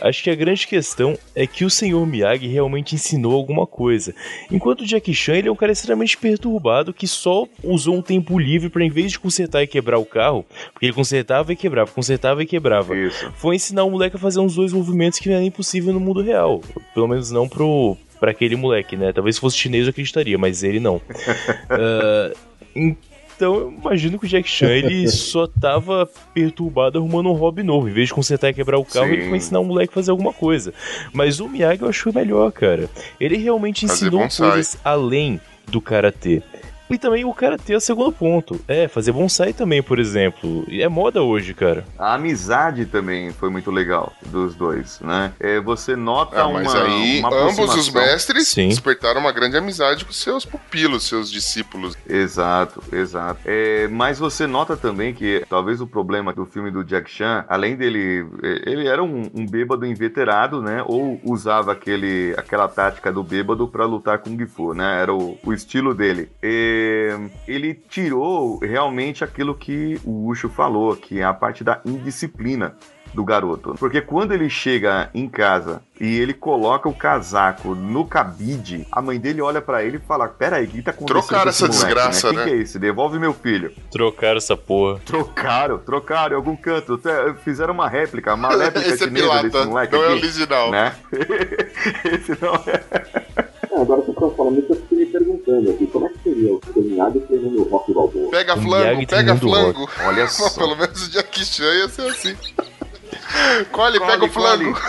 Acho 0.00 0.22
que 0.22 0.30
a 0.30 0.34
grande 0.34 0.66
questão 0.66 1.18
é 1.34 1.46
que 1.46 1.64
o 1.64 1.70
Sr. 1.70 2.06
Miyagi 2.06 2.46
realmente 2.46 2.94
ensinou 2.94 3.34
alguma 3.34 3.66
coisa. 3.66 4.14
Enquanto 4.50 4.80
o 4.80 4.86
Jackie 4.86 5.12
Chan 5.12 5.34
ele 5.34 5.48
é 5.48 5.52
um 5.52 5.56
cara 5.56 5.72
extremamente 5.72 6.16
perturbado 6.16 6.94
que 6.94 7.06
só 7.06 7.46
usou 7.62 7.96
um 7.96 8.02
tempo 8.02 8.38
livre 8.38 8.70
para 8.70 8.84
em 8.84 8.88
vez 8.88 9.12
de 9.12 9.18
consertar 9.18 9.62
e 9.62 9.66
quebrar 9.66 9.98
o 9.98 10.06
carro, 10.06 10.46
porque 10.72 10.86
ele 10.86 10.92
consertava 10.92 11.52
e 11.52 11.56
quebrava, 11.56 11.90
consertava 11.90 12.42
e 12.42 12.46
quebrava. 12.46 12.96
Isso. 12.96 13.30
Foi 13.34 13.56
ensinar 13.56 13.84
o 13.84 13.90
moleque 13.90 14.16
a 14.16 14.18
fazer 14.18 14.38
uns 14.38 14.54
dois 14.54 14.72
movimentos 14.72 15.18
que 15.18 15.28
não 15.28 15.36
é 15.36 15.42
impossível 15.42 15.92
no 15.92 16.00
mundo 16.00 16.22
real. 16.22 16.62
Pelo 16.94 17.08
menos 17.08 17.30
não 17.32 17.48
pro, 17.48 17.96
pra 18.18 18.30
aquele 18.30 18.56
moleque, 18.56 18.96
né? 18.96 19.12
Talvez 19.12 19.36
se 19.36 19.40
fosse 19.40 19.56
chinês 19.56 19.84
eu 19.84 19.90
acreditaria, 19.90 20.38
mas 20.38 20.62
ele 20.62 20.80
não. 20.80 20.96
uh, 20.96 22.36
então 22.74 23.54
eu 23.54 23.70
imagino 23.72 24.18
que 24.18 24.26
o 24.26 24.28
Jack 24.28 24.48
Chan 24.48 24.68
ele 24.68 25.06
só 25.08 25.46
tava 25.46 26.08
perturbado 26.32 26.98
arrumando 26.98 27.28
um 27.28 27.34
hobby 27.34 27.62
novo. 27.62 27.88
Em 27.88 27.92
vez 27.92 28.08
de 28.08 28.14
consertar 28.14 28.50
e 28.50 28.54
quebrar 28.54 28.78
o 28.78 28.84
carro, 28.84 29.08
Sim. 29.08 29.12
ele 29.14 29.28
foi 29.28 29.38
ensinar 29.38 29.60
o 29.60 29.64
moleque 29.64 29.92
a 29.92 29.94
fazer 29.94 30.10
alguma 30.10 30.32
coisa. 30.32 30.72
Mas 31.12 31.40
o 31.40 31.48
Miyagi 31.48 31.82
eu 31.82 31.88
achei 31.88 32.12
melhor, 32.12 32.50
cara. 32.52 32.88
Ele 33.20 33.36
realmente 33.36 33.86
Fazer 33.86 34.06
ensinou 34.06 34.22
bonsai. 34.22 34.50
coisas 34.50 34.78
além 34.84 35.40
do 35.68 35.80
karatê. 35.80 36.42
E 36.88 36.98
também 36.98 37.24
o 37.24 37.34
karatê 37.34 37.74
é 37.74 37.76
o 37.76 37.80
segundo 37.80 38.12
ponto. 38.12 38.60
É, 38.68 38.86
fazer 38.86 39.12
bonsai 39.12 39.52
também, 39.52 39.82
por 39.82 39.98
exemplo. 39.98 40.64
E 40.68 40.82
é 40.82 40.88
moda 40.88 41.22
hoje, 41.22 41.52
cara. 41.52 41.84
A 41.98 42.14
amizade 42.14 42.86
também 42.86 43.32
foi 43.32 43.50
muito 43.50 43.70
legal 43.70 44.12
dos 44.26 44.54
dois, 44.54 45.00
né? 45.00 45.32
É, 45.40 45.60
você 45.60 45.96
nota 45.96 46.40
Ah, 46.40 46.46
uma, 46.46 46.60
mas 46.62 46.74
aí 46.74 47.18
uma 47.18 47.34
ambos 47.34 47.74
os 47.74 47.90
mestres 47.90 48.48
Sim. 48.48 48.68
despertaram 48.68 49.20
uma 49.20 49.32
grande 49.32 49.56
amizade 49.56 50.04
com 50.04 50.12
seus 50.12 50.44
pupilos, 50.44 51.04
seus 51.04 51.30
discípulos. 51.30 51.96
Exato, 52.08 52.82
exato. 52.92 53.40
É, 53.44 53.88
mas 53.88 54.18
você 54.18 54.46
nota 54.46 54.76
também 54.76 55.12
que 55.12 55.44
talvez 55.48 55.80
o 55.80 55.86
problema 55.86 56.32
do 56.32 56.46
filme 56.46 56.70
do 56.70 56.84
Jack 56.84 57.10
Chan, 57.10 57.44
além 57.48 57.76
dele, 57.76 58.26
é, 58.42 58.70
ele 58.70 58.86
era 58.86 59.02
um, 59.02 59.28
um 59.34 59.46
bêbado 59.46 59.84
inveterado, 59.84 60.62
né? 60.62 60.82
Ou 60.86 61.20
usava 61.24 61.72
aquele, 61.72 62.32
aquela 62.36 62.68
tática 62.68 63.10
do 63.12 63.22
bêbado 63.22 63.66
pra 63.66 63.84
lutar 63.84 64.18
com 64.18 64.36
Kung 64.36 64.46
Fu, 64.46 64.74
né? 64.74 65.00
Era 65.00 65.14
o, 65.14 65.38
o 65.42 65.52
estilo 65.52 65.94
dele. 65.94 66.28
É, 66.76 67.18
ele 67.48 67.74
tirou 67.74 68.58
realmente 68.58 69.24
aquilo 69.24 69.54
que 69.54 69.98
o 70.04 70.26
Ucho 70.26 70.48
falou, 70.48 70.94
que 70.94 71.20
é 71.20 71.24
a 71.24 71.32
parte 71.32 71.64
da 71.64 71.80
indisciplina 71.86 72.76
do 73.14 73.24
garoto. 73.24 73.74
Porque 73.78 74.02
quando 74.02 74.32
ele 74.32 74.50
chega 74.50 75.08
em 75.14 75.26
casa 75.26 75.82
e 75.98 76.18
ele 76.18 76.34
coloca 76.34 76.86
o 76.86 76.94
casaco 76.94 77.74
no 77.74 78.04
cabide, 78.06 78.86
a 78.92 79.00
mãe 79.00 79.18
dele 79.18 79.40
olha 79.40 79.62
pra 79.62 79.82
ele 79.82 79.96
e 79.96 80.00
fala: 80.00 80.28
Peraí, 80.28 80.66
o 80.66 80.68
que 80.68 80.82
tá 80.82 80.90
acontecendo? 80.90 81.22
Trocaram 81.22 81.48
essa 81.48 81.66
moleque, 81.66 81.84
desgraça, 81.84 82.32
né? 82.32 82.36
né? 82.36 82.42
O 82.42 82.44
que, 82.44 82.50
que 82.50 82.56
é 82.56 82.62
isso? 82.62 82.78
Devolve 82.78 83.18
meu 83.18 83.32
filho. 83.32 83.72
Trocaram 83.90 84.36
essa 84.36 84.56
porra. 84.56 85.00
Trocaram, 85.04 85.78
trocaram 85.78 86.34
em 86.34 86.36
algum 86.36 86.56
canto. 86.56 86.94
Até 86.94 87.32
Fizeram 87.36 87.72
uma 87.72 87.88
réplica, 87.88 88.34
uma 88.34 88.50
réplica 88.54 88.88
Esse 88.88 89.04
é 89.04 89.06
chinesa 89.06 89.26
pilata, 89.26 89.48
desse 89.48 89.66
moleque 89.66 89.92
não 89.92 90.02
é 90.02 90.06
aqui, 90.06 90.14
original. 90.14 90.70
né? 90.70 90.94
Esse 92.04 92.38
não 92.42 92.54
é. 92.54 92.84
É, 93.70 93.80
agora 93.80 94.00
vocês 94.00 94.14
estão 94.14 94.30
falando 94.30 94.58
isso, 94.58 94.85
perguntando 95.46 95.70
aqui, 95.70 95.86
como 95.86 96.06
é 96.06 96.08
que 96.10 96.18
seria 96.22 96.52
o 96.52 96.58
terminado 96.58 97.20
treinando 97.20 97.62
o 97.62 97.68
Rock 97.68 97.94
Balboa? 97.94 98.30
Pega 98.30 98.56
flango, 98.56 99.06
pega 99.06 99.36
flango. 99.36 99.88
Olha 100.04 100.26
só. 100.28 100.50
pelo 100.50 100.76
menos 100.76 101.06
o 101.06 101.10
Jack 101.10 101.44
Chan 101.44 101.64
ia 101.74 101.88
ser 101.88 102.08
assim. 102.10 102.34
Colhe, 103.72 103.98
Colhe, 103.98 104.00
pega 104.00 104.24
o 104.24 104.28
flango. 104.28 104.74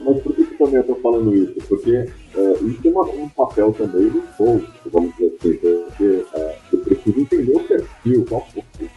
Mas 0.00 0.22
por 0.22 0.34
que, 0.36 0.44
que 0.44 0.54
também 0.58 0.76
eu 0.76 0.84
tô 0.84 0.94
falando 0.96 1.34
isso? 1.34 1.54
Porque 1.68 1.90
é, 1.90 2.52
isso 2.62 2.80
é 2.84 2.88
uma- 2.88 3.02
um 3.10 3.28
papel 3.30 3.72
também 3.76 4.08
do 4.08 4.22
coach, 4.36 4.66
vamos 4.92 5.12
dizer 5.16 5.26
assim, 5.38 5.54
porque 5.56 6.24
é, 6.34 6.58
você 6.86 6.94
precisa 6.94 7.20
entender 7.20 7.56
o 7.56 7.60
perfil, 7.60 8.26
qual, 8.28 8.48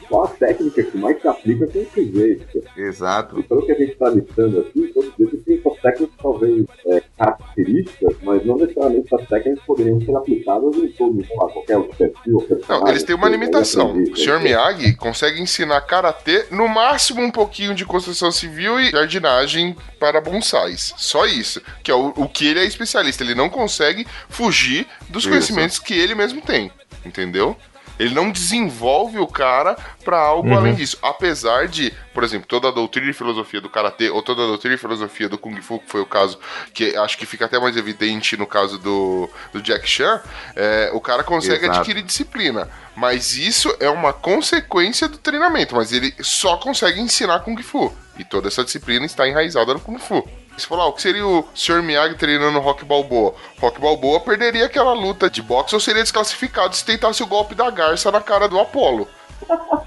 qual 0.08 0.24
a 0.25 0.27
técnica 0.27 0.84
que 0.84 0.98
mais 0.98 1.22
se 1.22 1.27
aplica 1.27 1.67
com 1.67 1.79
o 1.79 1.86
sujeito. 1.86 2.63
Exato. 2.77 3.39
E 3.39 3.43
pelo 3.43 3.65
que 3.65 3.72
a 3.72 3.75
gente 3.75 3.91
está 3.93 4.10
listando 4.10 4.60
aqui, 4.60 4.88
todos 4.93 5.13
eles 5.19 5.43
têm 5.43 5.62
suas 5.62 5.79
técnicas 5.79 6.15
talvez 6.22 6.65
é, 6.88 7.03
características, 7.17 8.15
mas 8.24 8.46
não 8.46 8.58
necessariamente 8.58 9.13
essas 9.13 9.27
técnicas 9.27 9.63
poderiam 9.65 10.01
ser 10.01 10.15
aplicadas 10.15 10.75
em 10.75 10.88
todo, 10.89 11.25
sei 11.25 11.36
lá, 11.36 11.50
qualquer 11.50 11.77
outro 11.77 11.98
perfil. 11.98 12.60
Não, 12.67 12.88
eles 12.88 13.03
têm 13.03 13.15
uma 13.15 13.29
limitação. 13.29 13.93
O 13.93 14.15
Sr. 14.15 14.39
Miyagi 14.39 14.96
consegue 14.96 15.41
ensinar 15.41 15.81
karatê, 15.81 16.46
no 16.51 16.67
máximo 16.67 17.22
um 17.22 17.31
pouquinho 17.31 17.74
de 17.74 17.86
construção 17.86 18.31
civil 18.31 18.79
e 18.79 18.91
jardinagem 18.91 19.75
para 20.00 20.22
bonsais. 20.22 20.93
Só 20.98 21.25
isso. 21.25 21.62
Que 21.84 21.91
é 21.91 21.96
o, 21.96 22.13
o 22.15 22.27
que 22.27 22.48
ele 22.48 22.60
é 22.60 22.65
especialista. 22.65 23.24
Ele 23.24 23.36
não 23.36 23.50
consegue 23.50 24.05
fugir 24.29 24.88
dos 25.10 25.24
Isso. 25.24 25.29
conhecimentos 25.29 25.79
que 25.79 25.93
ele 25.93 26.15
mesmo 26.15 26.41
tem. 26.41 26.72
Entendeu? 27.05 27.55
Ele 28.00 28.15
não 28.15 28.32
desenvolve 28.32 29.20
o 29.20 29.27
cara 29.27 29.77
para 30.06 30.18
algo 30.18 30.53
além 30.53 30.74
disso. 30.74 30.98
Apesar 31.03 31.68
de, 31.68 31.94
por 32.13 32.24
exemplo, 32.24 32.48
toda 32.48 32.70
a 32.70 32.72
doutrina 32.72 33.12
e 33.12 33.13
filosofia 33.13 33.60
do 33.60 33.70
karatê, 33.70 34.10
ou 34.10 34.24
toda 34.24 34.44
a 34.44 34.48
doutrina 34.48 34.75
e 34.75 34.77
filosofia 34.77 35.27
do 35.27 35.38
kung 35.38 35.62
fu, 35.62 35.79
que 35.79 35.89
foi 35.89 36.01
o 36.01 36.06
caso 36.06 36.39
que 36.74 36.96
acho 36.96 37.18
que 37.18 37.25
fica 37.25 37.46
até 37.46 37.60
mais 37.60 37.75
evidente 37.75 38.38
no 38.38 38.48
caso 38.48 38.79
do, 38.79 39.29
do 39.51 39.62
Jack 39.62 39.88
Chan, 39.88 40.22
é, 40.56 40.89
o 40.94 41.01
cara 41.01 41.24
consegue 41.24 41.65
Exato. 41.65 41.79
adquirir 41.79 42.01
disciplina. 42.01 42.70
Mas 42.96 43.36
isso 43.36 43.74
é 43.79 43.89
uma 43.89 44.13
consequência 44.13 45.08
do 45.08 45.18
treinamento. 45.18 45.75
Mas 45.75 45.91
ele 45.91 46.13
só 46.22 46.58
consegue 46.58 47.00
ensinar 47.00 47.39
Kung 47.41 47.62
Fu. 47.62 47.94
E 48.18 48.24
toda 48.24 48.48
essa 48.48 48.63
disciplina 48.63 49.06
está 49.06 49.27
enraizada 49.27 49.74
no 49.74 49.79
Kung 49.79 49.98
Fu. 49.98 50.27
Você 50.60 50.68
falou, 50.68 50.86
ah, 50.86 50.88
o 50.89 50.94
que 50.94 51.01
seria 51.01 51.25
o 51.25 51.48
Sr. 51.56 51.82
Miyagi 51.82 52.16
treinando 52.16 52.60
Rock 52.60 52.84
Balboa? 52.86 53.34
Rock 53.60 53.80
Balboa 53.80 54.20
perderia 54.20 54.66
aquela 54.66 54.94
luta 54.94 55.30
de 55.30 55.42
boxe 55.42 55.74
ou 55.74 55.82
seria 55.82 56.04
desclassificado 56.04 56.75
se 56.75 56.86
tentasse 56.86 57.24
o 57.24 57.28
golpe 57.28 57.56
da 57.56 57.70
garça 57.70 58.12
na 58.12 58.22
cara 58.22 58.48
do 58.48 58.60
Apollo. 58.60 59.08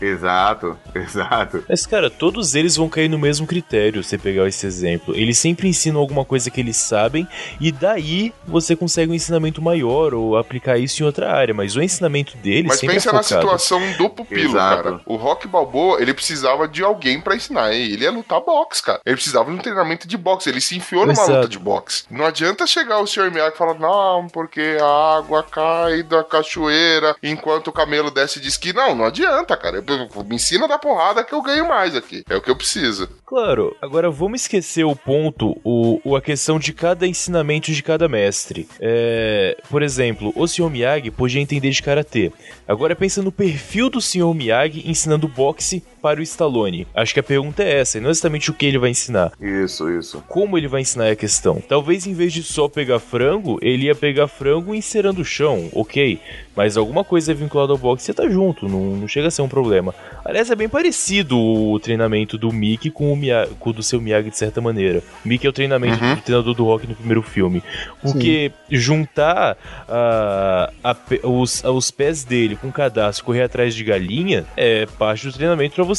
Exato, 0.01 0.77
exato. 0.95 1.65
Mas, 1.69 1.87
cara, 1.87 2.11
todos 2.11 2.55
eles 2.55 2.77
vão 2.77 2.89
cair 2.89 3.09
no 3.09 3.19
mesmo 3.19 3.47
critério, 3.47 4.03
você 4.03 4.19
pegar 4.19 4.49
esse 4.49 4.67
exemplo. 4.67 5.15
Eles 5.15 5.39
sempre 5.39 5.69
ensinam 5.69 6.01
alguma 6.01 6.25
coisa 6.25 6.51
que 6.51 6.61
eles 6.61 6.77
sabem, 6.77 7.27
e 7.61 7.71
daí 7.71 8.33
você 8.45 8.75
consegue 8.75 9.13
um 9.13 9.15
ensinamento 9.15 9.63
maior 9.63 10.13
ou 10.13 10.37
aplicar 10.37 10.79
isso 10.79 11.03
em 11.03 11.07
outra 11.07 11.33
área. 11.33 11.55
Mas 11.55 11.77
o 11.77 11.83
ensinamento 11.83 12.37
deles 12.39 12.67
Mas 12.69 12.81
sempre 12.81 12.97
pensa 12.97 13.11
é 13.11 13.13
na 13.13 13.23
situação 13.23 13.81
do 13.93 14.11
pupilo, 14.11 14.51
Exato. 14.51 14.83
cara. 14.83 15.01
O 15.07 15.17
Rock 15.17 15.47
Balboa, 15.47 16.01
ele 16.03 16.13
precisava 16.13 16.67
de 16.67 16.83
alguém 16.83 17.21
pra 17.21 17.37
ensinar. 17.37 17.73
Ele 17.73 18.03
ia 18.03 18.11
lutar 18.11 18.41
boxe, 18.41 18.83
cara. 18.83 19.01
Ele 19.07 19.17
precisava 19.17 19.51
de 19.51 19.57
um 19.57 19.61
treinamento 19.61 20.09
de 20.09 20.17
boxe. 20.17 20.49
Ele 20.49 20.61
se 20.61 20.77
enfiou 20.77 21.03
numa 21.03 21.13
Exato. 21.13 21.33
luta 21.33 21.49
de 21.49 21.59
boxe. 21.59 22.05
Não 22.11 22.25
adianta 22.27 22.67
chegar 22.67 22.99
o 22.99 23.07
Sr. 23.07 23.31
Miyagi 23.31 23.55
e 23.55 23.59
falar, 23.59 23.75
não, 23.75 24.27
porque 24.29 24.79
a 24.81 25.17
água 25.19 25.43
cai 25.43 26.03
da 26.03 26.25
cachoeira 26.25 27.15
enquanto 27.23 27.69
o 27.69 27.73
camelo 27.73 28.11
desce 28.11 28.41
de 28.41 28.49
esqui. 28.49 28.73
Não, 28.73 28.95
não 28.95 29.05
adianta, 29.05 29.42
cara. 29.57 29.77
Eu- 29.87 30.25
Me 30.25 30.37
ensina 30.37 30.67
da 30.69 30.79
porrada 30.79 31.25
que 31.25 31.35
eu 31.35 31.43
ganho 31.43 31.69
mais 31.69 31.95
aqui. 31.95 32.23
É 32.29 32.37
o 32.37 32.41
que 32.43 32.51
eu 32.51 32.57
preciso. 32.57 33.09
Claro, 33.27 33.75
agora 33.81 34.11
vamos 34.11 34.43
esquecer 34.43 34.85
o 34.85 34.95
ponto, 34.95 35.57
o, 35.65 36.01
o- 36.05 36.17
a 36.17 36.21
questão 36.23 36.59
de 36.59 36.73
cada 36.73 37.07
ensinamento 37.07 37.73
de 37.73 37.83
cada 37.83 38.09
mestre. 38.09 38.69
É, 38.81 39.57
por 39.71 39.83
exemplo, 39.83 40.33
o 40.37 40.47
Sr. 40.47 40.69
Miyagi 40.71 41.11
podia 41.11 41.41
entender 41.41 41.71
de 41.71 41.83
karatê. 41.83 42.31
Agora 42.69 42.95
pensa 42.95 43.23
no 43.23 43.33
perfil 43.33 43.89
do 43.91 44.01
Sr. 44.01 44.35
Miyagi 44.35 44.83
ensinando 44.89 45.27
boxe 45.29 45.83
para 46.03 46.21
o 46.21 46.23
Stallone. 46.23 46.87
Acho 46.95 47.15
que 47.15 47.21
a 47.21 47.23
pergunta 47.23 47.63
é 47.63 47.79
essa, 47.81 47.99
e 47.99 48.01
não 48.01 48.11
exatamente 48.11 48.51
o 48.51 48.55
que 48.55 48.67
ele 48.67 48.79
vai 48.79 48.91
ensinar. 48.91 49.33
Isso, 49.41 49.89
isso. 49.91 50.23
Como 50.29 50.59
ele 50.59 50.67
vai 50.69 50.81
ensinar 50.81 51.07
é 51.07 51.13
a 51.13 51.17
questão? 51.17 51.63
Talvez 51.67 52.07
em 52.07 52.13
vez 52.13 52.33
de 52.33 52.43
só 52.43 52.69
pegar 52.69 52.99
frango, 52.99 53.59
ele 53.63 53.85
ia 53.87 53.95
pegar 53.95 54.27
frango 54.27 54.75
encerando 54.75 55.23
o 55.23 55.25
chão, 55.25 55.69
ok. 55.73 56.19
Mas 56.55 56.77
alguma 56.77 57.03
coisa 57.05 57.33
vinculada 57.33 57.73
ao 57.73 57.79
boxe 57.79 58.05
você 58.05 58.13
tá 58.13 58.29
junto, 58.29 58.69
não, 58.69 58.97
não 58.97 59.09
chega 59.09 59.29
a 59.29 59.31
ser 59.31 59.41
um 59.43 59.49
problema. 59.49 59.95
Aliás, 60.25 60.51
é 60.51 60.55
bem 60.55 60.69
parecido 60.69 61.39
o 61.39 61.79
treinamento 61.81 62.37
do 62.37 62.53
Mickey 62.53 62.91
com 62.91 63.13
o, 63.13 63.17
Miyagi, 63.17 63.55
com 63.59 63.71
o 63.71 63.73
do 63.73 63.83
seu 63.83 64.01
Miyagi 64.01 64.29
de 64.31 64.37
certa 64.37 64.61
maneira. 64.61 65.03
O 65.25 65.29
Mickey 65.29 65.47
é 65.47 65.51
o 65.51 65.53
treinamento 65.53 66.03
Uhum. 66.03 66.15
do 66.15 66.21
treinador 66.23 66.55
do 66.55 66.65
rock 66.65 66.87
no 66.87 66.95
primeiro 66.95 67.23
filme. 67.23 67.63
Porque 68.03 68.51
juntar 68.71 69.57
ah, 69.89 70.73
a 70.83 70.97
os, 71.25 71.63
os 71.65 71.91
pés 71.91 72.25
dele 72.25 72.57
com 72.57 72.69
o 72.69 72.73
cadastro 72.73 73.25
e 73.25 73.27
correr 73.27 73.43
atrás 73.43 73.75
de 73.75 73.85
galinha 73.85 74.45
é 74.57 74.87
parte 74.99 75.27
do 75.27 75.33
treinamento 75.33 75.75
pra 75.75 75.85
você, 75.85 75.92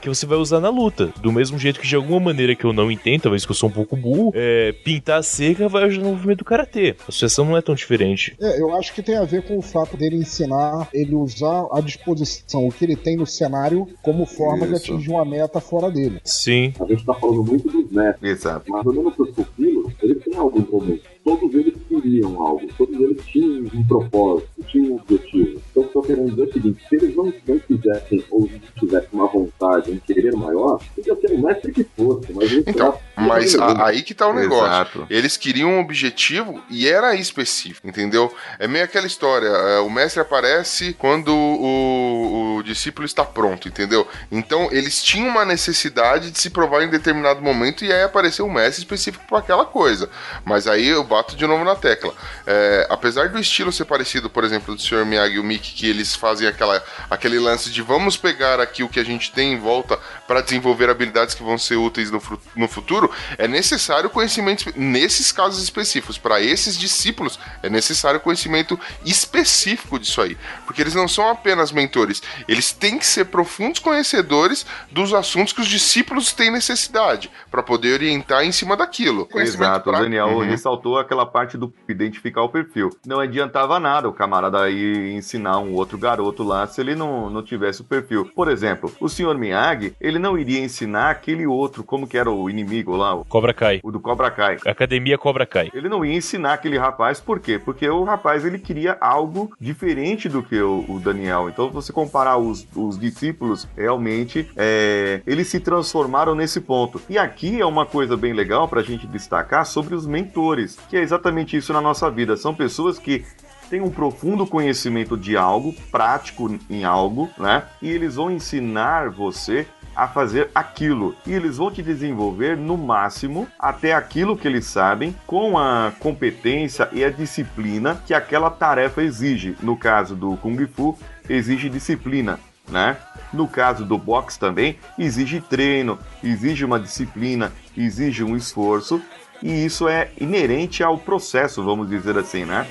que 0.00 0.08
você 0.08 0.26
vai 0.26 0.38
usar 0.38 0.60
na 0.60 0.70
luta. 0.70 1.12
Do 1.20 1.32
mesmo 1.32 1.58
jeito 1.58 1.80
que 1.80 1.86
de 1.86 1.96
alguma 1.96 2.20
maneira 2.20 2.54
que 2.54 2.64
eu 2.64 2.72
não 2.72 2.90
entendo, 2.90 3.22
talvez 3.22 3.44
que 3.44 3.52
eu 3.52 3.56
sou 3.56 3.68
um 3.68 3.72
pouco 3.72 3.96
burro, 3.96 4.32
é, 4.34 4.72
pintar 4.84 5.20
a 5.20 5.22
cerca 5.22 5.68
vai 5.68 5.84
ajudar 5.84 6.06
no 6.06 6.12
movimento 6.12 6.38
do 6.38 6.44
karatê. 6.44 6.94
A 7.00 7.02
associação 7.08 7.44
não 7.44 7.56
é 7.56 7.62
tão 7.62 7.74
diferente. 7.74 8.36
É, 8.40 8.60
eu 8.60 8.74
acho 8.76 8.92
que 8.94 9.02
tem 9.02 9.16
a 9.16 9.24
ver 9.24 9.42
com 9.42 9.58
o 9.58 9.62
fato 9.62 9.96
dele 9.96 10.16
ensinar 10.16 10.88
ele 10.92 11.14
usar 11.14 11.66
à 11.72 11.80
disposição 11.80 12.66
o 12.66 12.72
que 12.72 12.84
ele 12.84 12.96
tem 12.96 13.16
no 13.16 13.26
cenário 13.26 13.88
como 14.02 14.26
forma 14.26 14.66
de 14.66 14.74
Isso. 14.74 14.92
atingir 14.92 15.10
uma 15.10 15.24
meta 15.24 15.60
fora 15.60 15.90
dele. 15.90 16.20
Sim. 16.24 16.72
A 16.80 16.84
gente 16.86 17.04
tá 17.04 17.14
falando 17.14 17.44
muito 17.44 17.70
dos 17.70 17.90
mestres, 17.90 18.30
Exato. 18.30 18.70
mas 18.70 18.86
olhando 18.86 19.10
pros 19.10 19.30
pupilos, 19.30 19.92
eles 20.02 20.22
têm 20.24 20.36
algo 20.36 20.58
em 20.58 20.62
comum. 20.62 20.98
Todos 21.24 21.54
eles 21.54 21.74
queriam 22.00 22.40
algo, 22.40 22.66
todos 22.76 22.98
eles 23.00 23.24
tinham 23.26 23.64
um 23.74 23.86
propósito, 23.86 24.48
tinham 24.68 24.92
um 24.92 24.96
objetivo. 24.96 25.60
Então, 25.70 25.90
eu 25.94 26.02
querendo 26.02 26.30
dizer 26.30 26.42
o 26.42 26.52
seguinte: 26.52 26.82
se 26.88 26.96
eles 26.96 27.16
não, 27.16 27.32
não 27.46 27.58
quisessem 27.58 28.24
ou 28.30 28.40
não 28.40 28.60
tivessem 28.78 29.08
uma 29.12 29.26
vontade, 29.26 29.90
um 29.90 29.98
querer 29.98 30.32
maior, 30.34 30.80
podia 30.94 31.14
ser 31.16 31.32
o 31.34 31.38
mestre 31.42 31.72
que 31.72 31.84
fosse, 31.96 32.32
mas 32.32 32.50
eles 32.52 32.64
Então, 32.66 32.98
mas 33.16 33.54
a- 33.58 33.86
aí 33.86 34.02
que 34.02 34.14
tá 34.14 34.28
o 34.28 34.34
negócio. 34.34 34.66
Exato. 34.66 35.06
Eles 35.10 35.36
queriam 35.36 35.70
um 35.70 35.80
objetivo 35.80 36.60
e 36.70 36.86
era 36.88 37.14
específico, 37.14 37.86
entendeu? 37.88 38.32
É 38.58 38.66
meio 38.68 38.84
aquela 38.84 39.06
história, 39.06 39.46
é, 39.48 39.78
o 39.80 39.90
mestre 39.90 40.20
aparece 40.20 40.92
quando 40.94 41.28
o, 41.34 42.56
o 42.58 42.62
discípulo 42.62 43.04
está 43.06 43.24
pronto, 43.24 43.68
entendeu? 43.68 44.06
Então 44.30 44.68
eles 44.70 45.02
tinham 45.02 45.28
uma 45.28 45.44
necessidade 45.44 46.30
de 46.30 46.38
se 46.38 46.50
provar 46.50 46.82
em 46.82 46.88
determinado 46.90 47.40
momento 47.42 47.84
e 47.84 47.92
aí 47.92 48.02
apareceu 48.02 48.46
um 48.46 48.52
mestre 48.52 48.82
específico 48.82 49.24
para 49.28 49.38
aquela 49.38 49.64
coisa. 49.64 50.08
Mas 50.44 50.66
aí 50.66 50.86
eu 50.88 51.02
bato 51.04 51.36
de 51.36 51.46
novo 51.46 51.64
na 51.64 51.74
tecla. 51.86 52.12
É, 52.44 52.86
apesar 52.90 53.28
do 53.28 53.38
estilo 53.38 53.70
ser 53.70 53.84
parecido, 53.84 54.28
por 54.28 54.42
exemplo, 54.42 54.74
do 54.74 54.80
Sr. 54.80 55.04
Miyagi 55.06 55.36
e 55.36 55.38
o 55.38 55.44
Mickey, 55.44 55.72
que 55.72 55.88
eles 55.88 56.16
fazem 56.16 56.48
aquela, 56.48 56.82
aquele 57.08 57.38
lance 57.38 57.70
de 57.70 57.80
vamos 57.80 58.16
pegar 58.16 58.58
aqui 58.58 58.82
o 58.82 58.88
que 58.88 58.98
a 58.98 59.04
gente 59.04 59.30
tem 59.30 59.52
em 59.52 59.58
volta 59.58 59.96
para 60.26 60.40
desenvolver 60.40 60.90
habilidades 60.90 61.32
que 61.34 61.44
vão 61.44 61.56
ser 61.56 61.76
úteis 61.76 62.10
no, 62.10 62.20
no 62.56 62.66
futuro, 62.66 63.08
é 63.38 63.46
necessário 63.46 64.10
conhecimento, 64.10 64.72
nesses 64.74 65.30
casos 65.30 65.62
específicos, 65.62 66.18
para 66.18 66.40
esses 66.40 66.76
discípulos, 66.76 67.38
é 67.62 67.70
necessário 67.70 68.18
conhecimento 68.18 68.78
específico 69.04 69.98
disso 69.98 70.20
aí. 70.20 70.36
Porque 70.64 70.82
eles 70.82 70.94
não 70.94 71.06
são 71.06 71.28
apenas 71.28 71.70
mentores, 71.70 72.20
eles 72.48 72.72
têm 72.72 72.98
que 72.98 73.06
ser 73.06 73.26
profundos 73.26 73.78
conhecedores 73.78 74.66
dos 74.90 75.14
assuntos 75.14 75.52
que 75.52 75.60
os 75.60 75.68
discípulos 75.68 76.32
têm 76.32 76.50
necessidade, 76.50 77.30
para 77.50 77.62
poder 77.62 77.94
orientar 77.94 78.44
em 78.44 78.50
cima 78.50 78.76
daquilo. 78.76 79.28
Exato, 79.34 79.90
o. 79.90 79.92
Daniel 79.92 80.26
Uhum. 80.26 80.40
ressaltou 80.40 80.98
aquela 80.98 81.24
parte 81.24 81.56
do 81.56 81.68
identificar 81.88 82.42
o 82.42 82.48
perfil. 82.48 82.90
Não 83.06 83.20
adiantava 83.20 83.78
nada 83.78 84.08
o 84.08 84.12
camarada 84.12 84.68
ir 84.70 85.12
ensinar 85.12 85.58
um 85.58 85.74
outro 85.74 85.98
garoto 85.98 86.42
lá 86.42 86.66
se 86.66 86.80
ele 86.80 86.94
não, 86.94 87.30
não 87.30 87.42
tivesse 87.42 87.80
o 87.80 87.84
perfil. 87.84 88.30
Por 88.34 88.48
exemplo, 88.48 88.92
o 89.00 89.08
Sr. 89.08 89.36
Miyagi, 89.36 89.94
ele 90.00 90.18
não 90.18 90.38
iria 90.38 90.60
ensinar 90.60 91.10
aquele 91.10 91.46
outro, 91.46 91.84
como 91.84 92.06
que 92.06 92.18
era 92.18 92.30
o 92.30 92.50
inimigo 92.50 92.96
lá, 92.96 93.14
o, 93.14 93.24
Cobra 93.24 93.54
Kai. 93.54 93.80
o 93.82 93.90
do 93.90 94.00
Cobra 94.00 94.30
Kai. 94.30 94.58
Academia 94.66 95.18
Cobra 95.18 95.46
Kai. 95.46 95.70
Ele 95.72 95.88
não 95.88 96.04
ia 96.04 96.14
ensinar 96.14 96.54
aquele 96.54 96.78
rapaz, 96.78 97.20
por 97.20 97.40
quê? 97.40 97.58
Porque 97.58 97.88
o 97.88 98.04
rapaz 98.04 98.44
ele 98.44 98.58
queria 98.58 98.96
algo 99.00 99.52
diferente 99.60 100.28
do 100.28 100.42
que 100.42 100.60
o, 100.60 100.84
o 100.88 101.00
Daniel. 101.00 101.48
Então, 101.48 101.68
se 101.68 101.74
você 101.74 101.92
comparar 101.92 102.36
os, 102.38 102.66
os 102.74 102.98
discípulos, 102.98 103.68
realmente, 103.76 104.48
é, 104.56 105.20
eles 105.26 105.48
se 105.48 105.60
transformaram 105.60 106.34
nesse 106.34 106.60
ponto. 106.60 107.00
E 107.08 107.18
aqui 107.18 107.60
é 107.60 107.66
uma 107.66 107.86
coisa 107.86 108.16
bem 108.16 108.32
legal 108.32 108.68
para 108.68 108.80
a 108.80 108.84
gente 108.84 109.06
destacar 109.06 109.64
sobre 109.64 109.94
os 109.94 110.06
mentores, 110.06 110.78
que 110.88 110.96
é 110.96 111.00
exatamente 111.00 111.56
isso 111.56 111.65
na 111.72 111.80
nossa 111.80 112.10
vida. 112.10 112.36
São 112.36 112.54
pessoas 112.54 112.98
que 112.98 113.24
têm 113.68 113.80
um 113.80 113.90
profundo 113.90 114.46
conhecimento 114.46 115.16
de 115.16 115.36
algo, 115.36 115.74
prático 115.90 116.56
em 116.70 116.84
algo, 116.84 117.30
né? 117.36 117.64
E 117.82 117.88
eles 117.90 118.14
vão 118.14 118.30
ensinar 118.30 119.10
você 119.10 119.66
a 119.96 120.06
fazer 120.06 120.50
aquilo. 120.54 121.16
E 121.26 121.32
eles 121.32 121.56
vão 121.56 121.70
te 121.70 121.82
desenvolver 121.82 122.56
no 122.56 122.76
máximo 122.76 123.48
até 123.58 123.94
aquilo 123.94 124.36
que 124.36 124.46
eles 124.46 124.66
sabem, 124.66 125.16
com 125.26 125.58
a 125.58 125.90
competência 125.98 126.88
e 126.92 127.02
a 127.02 127.10
disciplina 127.10 128.00
que 128.06 128.12
aquela 128.12 128.50
tarefa 128.50 129.02
exige. 129.02 129.56
No 129.62 129.76
caso 129.76 130.14
do 130.14 130.36
Kung 130.36 130.66
Fu, 130.66 130.96
exige 131.28 131.70
disciplina. 131.70 132.38
Né? 132.68 132.96
No 133.32 133.46
caso 133.46 133.84
do 133.84 133.96
boxe 133.96 134.38
também, 134.38 134.76
exige 134.98 135.40
treino, 135.40 135.98
exige 136.22 136.64
uma 136.64 136.80
disciplina, 136.80 137.52
exige 137.76 138.24
um 138.24 138.36
esforço, 138.36 139.00
e 139.42 139.64
isso 139.64 139.88
é 139.88 140.08
inerente 140.20 140.82
ao 140.82 140.98
processo, 140.98 141.62
vamos 141.64 141.88
dizer 141.88 142.16
assim, 142.18 142.44
né? 142.44 142.66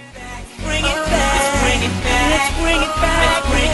Bring 0.64 0.86
it 0.86 0.96
back. 1.10 1.60
Bring 1.64 1.84
it 1.84 1.94
back. 2.04 2.62
Bring 2.62 2.82
it 2.82 3.00
back. 3.00 3.65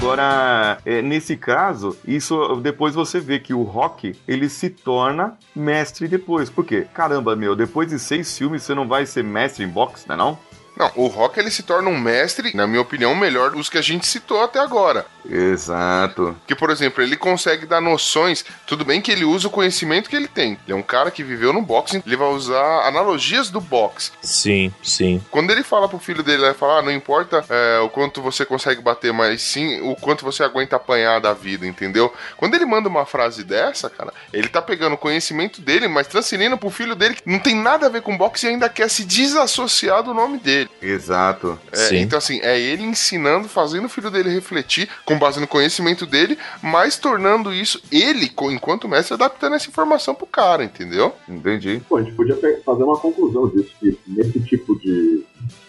Agora, 0.00 0.78
é, 0.86 1.02
nesse 1.02 1.36
caso, 1.36 1.94
isso 2.06 2.56
depois 2.56 2.94
você 2.94 3.20
vê 3.20 3.38
que 3.38 3.52
o 3.52 3.62
Rock 3.62 4.18
ele 4.26 4.48
se 4.48 4.70
torna 4.70 5.36
mestre 5.54 6.08
depois. 6.08 6.48
Por 6.48 6.64
quê? 6.64 6.86
Caramba, 6.94 7.36
meu, 7.36 7.54
depois 7.54 7.90
de 7.90 7.98
seis 7.98 8.36
filmes 8.36 8.62
você 8.62 8.74
não 8.74 8.88
vai 8.88 9.04
ser 9.04 9.22
mestre 9.22 9.62
em 9.62 9.68
boxe, 9.68 10.08
né 10.08 10.16
não? 10.16 10.38
Não, 10.74 10.90
o 10.96 11.06
Rock 11.06 11.38
ele 11.38 11.50
se 11.50 11.62
torna 11.62 11.90
um 11.90 12.00
mestre, 12.00 12.56
na 12.56 12.66
minha 12.66 12.80
opinião, 12.80 13.14
melhor 13.14 13.50
dos 13.50 13.68
que 13.68 13.76
a 13.76 13.82
gente 13.82 14.06
citou 14.06 14.42
até 14.42 14.58
agora. 14.58 15.04
Exato. 15.28 16.36
Porque, 16.40 16.54
por 16.54 16.70
exemplo, 16.70 17.02
ele 17.02 17.16
consegue 17.16 17.66
dar 17.66 17.80
noções. 17.80 18.44
Tudo 18.66 18.84
bem 18.84 19.00
que 19.00 19.10
ele 19.10 19.24
usa 19.24 19.48
o 19.48 19.50
conhecimento 19.50 20.08
que 20.08 20.16
ele 20.16 20.28
tem. 20.28 20.58
Ele 20.64 20.72
é 20.72 20.74
um 20.74 20.82
cara 20.82 21.10
que 21.10 21.22
viveu 21.22 21.52
no 21.52 21.62
boxing, 21.62 22.02
ele 22.06 22.16
vai 22.16 22.28
usar 22.28 22.86
analogias 22.86 23.50
do 23.50 23.60
boxe. 23.60 24.12
Sim, 24.22 24.72
sim. 24.82 25.22
Quando 25.30 25.50
ele 25.50 25.62
fala 25.62 25.88
pro 25.88 25.98
filho 25.98 26.22
dele, 26.22 26.38
ele 26.38 26.46
vai 26.46 26.54
falar: 26.54 26.78
ah, 26.78 26.82
não 26.82 26.92
importa 26.92 27.44
é, 27.48 27.78
o 27.80 27.88
quanto 27.88 28.22
você 28.22 28.44
consegue 28.44 28.80
bater, 28.80 29.12
mas 29.12 29.42
sim 29.42 29.80
o 29.82 29.94
quanto 29.96 30.24
você 30.24 30.42
aguenta 30.42 30.76
apanhar 30.76 31.20
da 31.20 31.32
vida, 31.32 31.66
entendeu? 31.66 32.12
Quando 32.36 32.54
ele 32.54 32.66
manda 32.66 32.88
uma 32.88 33.06
frase 33.06 33.44
dessa, 33.44 33.90
cara, 33.90 34.12
ele 34.32 34.48
tá 34.48 34.62
pegando 34.62 34.94
o 34.94 34.98
conhecimento 34.98 35.60
dele, 35.60 35.88
mas 35.88 36.06
transferindo 36.06 36.56
pro 36.56 36.70
filho 36.70 36.94
dele 36.94 37.14
que 37.14 37.22
não 37.24 37.38
tem 37.38 37.54
nada 37.54 37.86
a 37.86 37.88
ver 37.88 38.02
com 38.02 38.16
boxe 38.16 38.46
e 38.46 38.50
ainda 38.50 38.68
quer 38.68 38.88
se 38.88 39.04
desassociar 39.04 40.02
do 40.02 40.14
nome 40.14 40.38
dele. 40.38 40.70
Exato. 40.80 41.58
É, 41.72 41.76
Sim. 41.76 41.98
então, 41.98 42.18
assim, 42.18 42.40
é 42.42 42.58
ele 42.58 42.82
ensinando, 42.82 43.48
fazendo 43.48 43.86
o 43.86 43.88
filho 43.88 44.10
dele 44.10 44.30
refletir 44.30 44.88
com 45.10 45.18
base 45.18 45.40
no 45.40 45.48
conhecimento 45.48 46.06
dele, 46.06 46.38
mas 46.62 46.96
tornando 46.96 47.52
isso, 47.52 47.82
ele, 47.90 48.30
enquanto 48.52 48.88
mestre, 48.88 49.14
adaptando 49.14 49.56
essa 49.56 49.68
informação 49.68 50.14
pro 50.14 50.24
cara, 50.24 50.62
entendeu? 50.62 51.12
Entendi. 51.28 51.82
Pô, 51.88 51.96
a 51.96 52.02
gente 52.02 52.14
podia 52.14 52.36
fazer 52.64 52.84
uma 52.84 52.96
conclusão 52.96 53.48
disso, 53.48 53.72
que 53.80 53.98
nesse 54.06 54.38
tipo 54.40 54.78
de, 54.78 55.24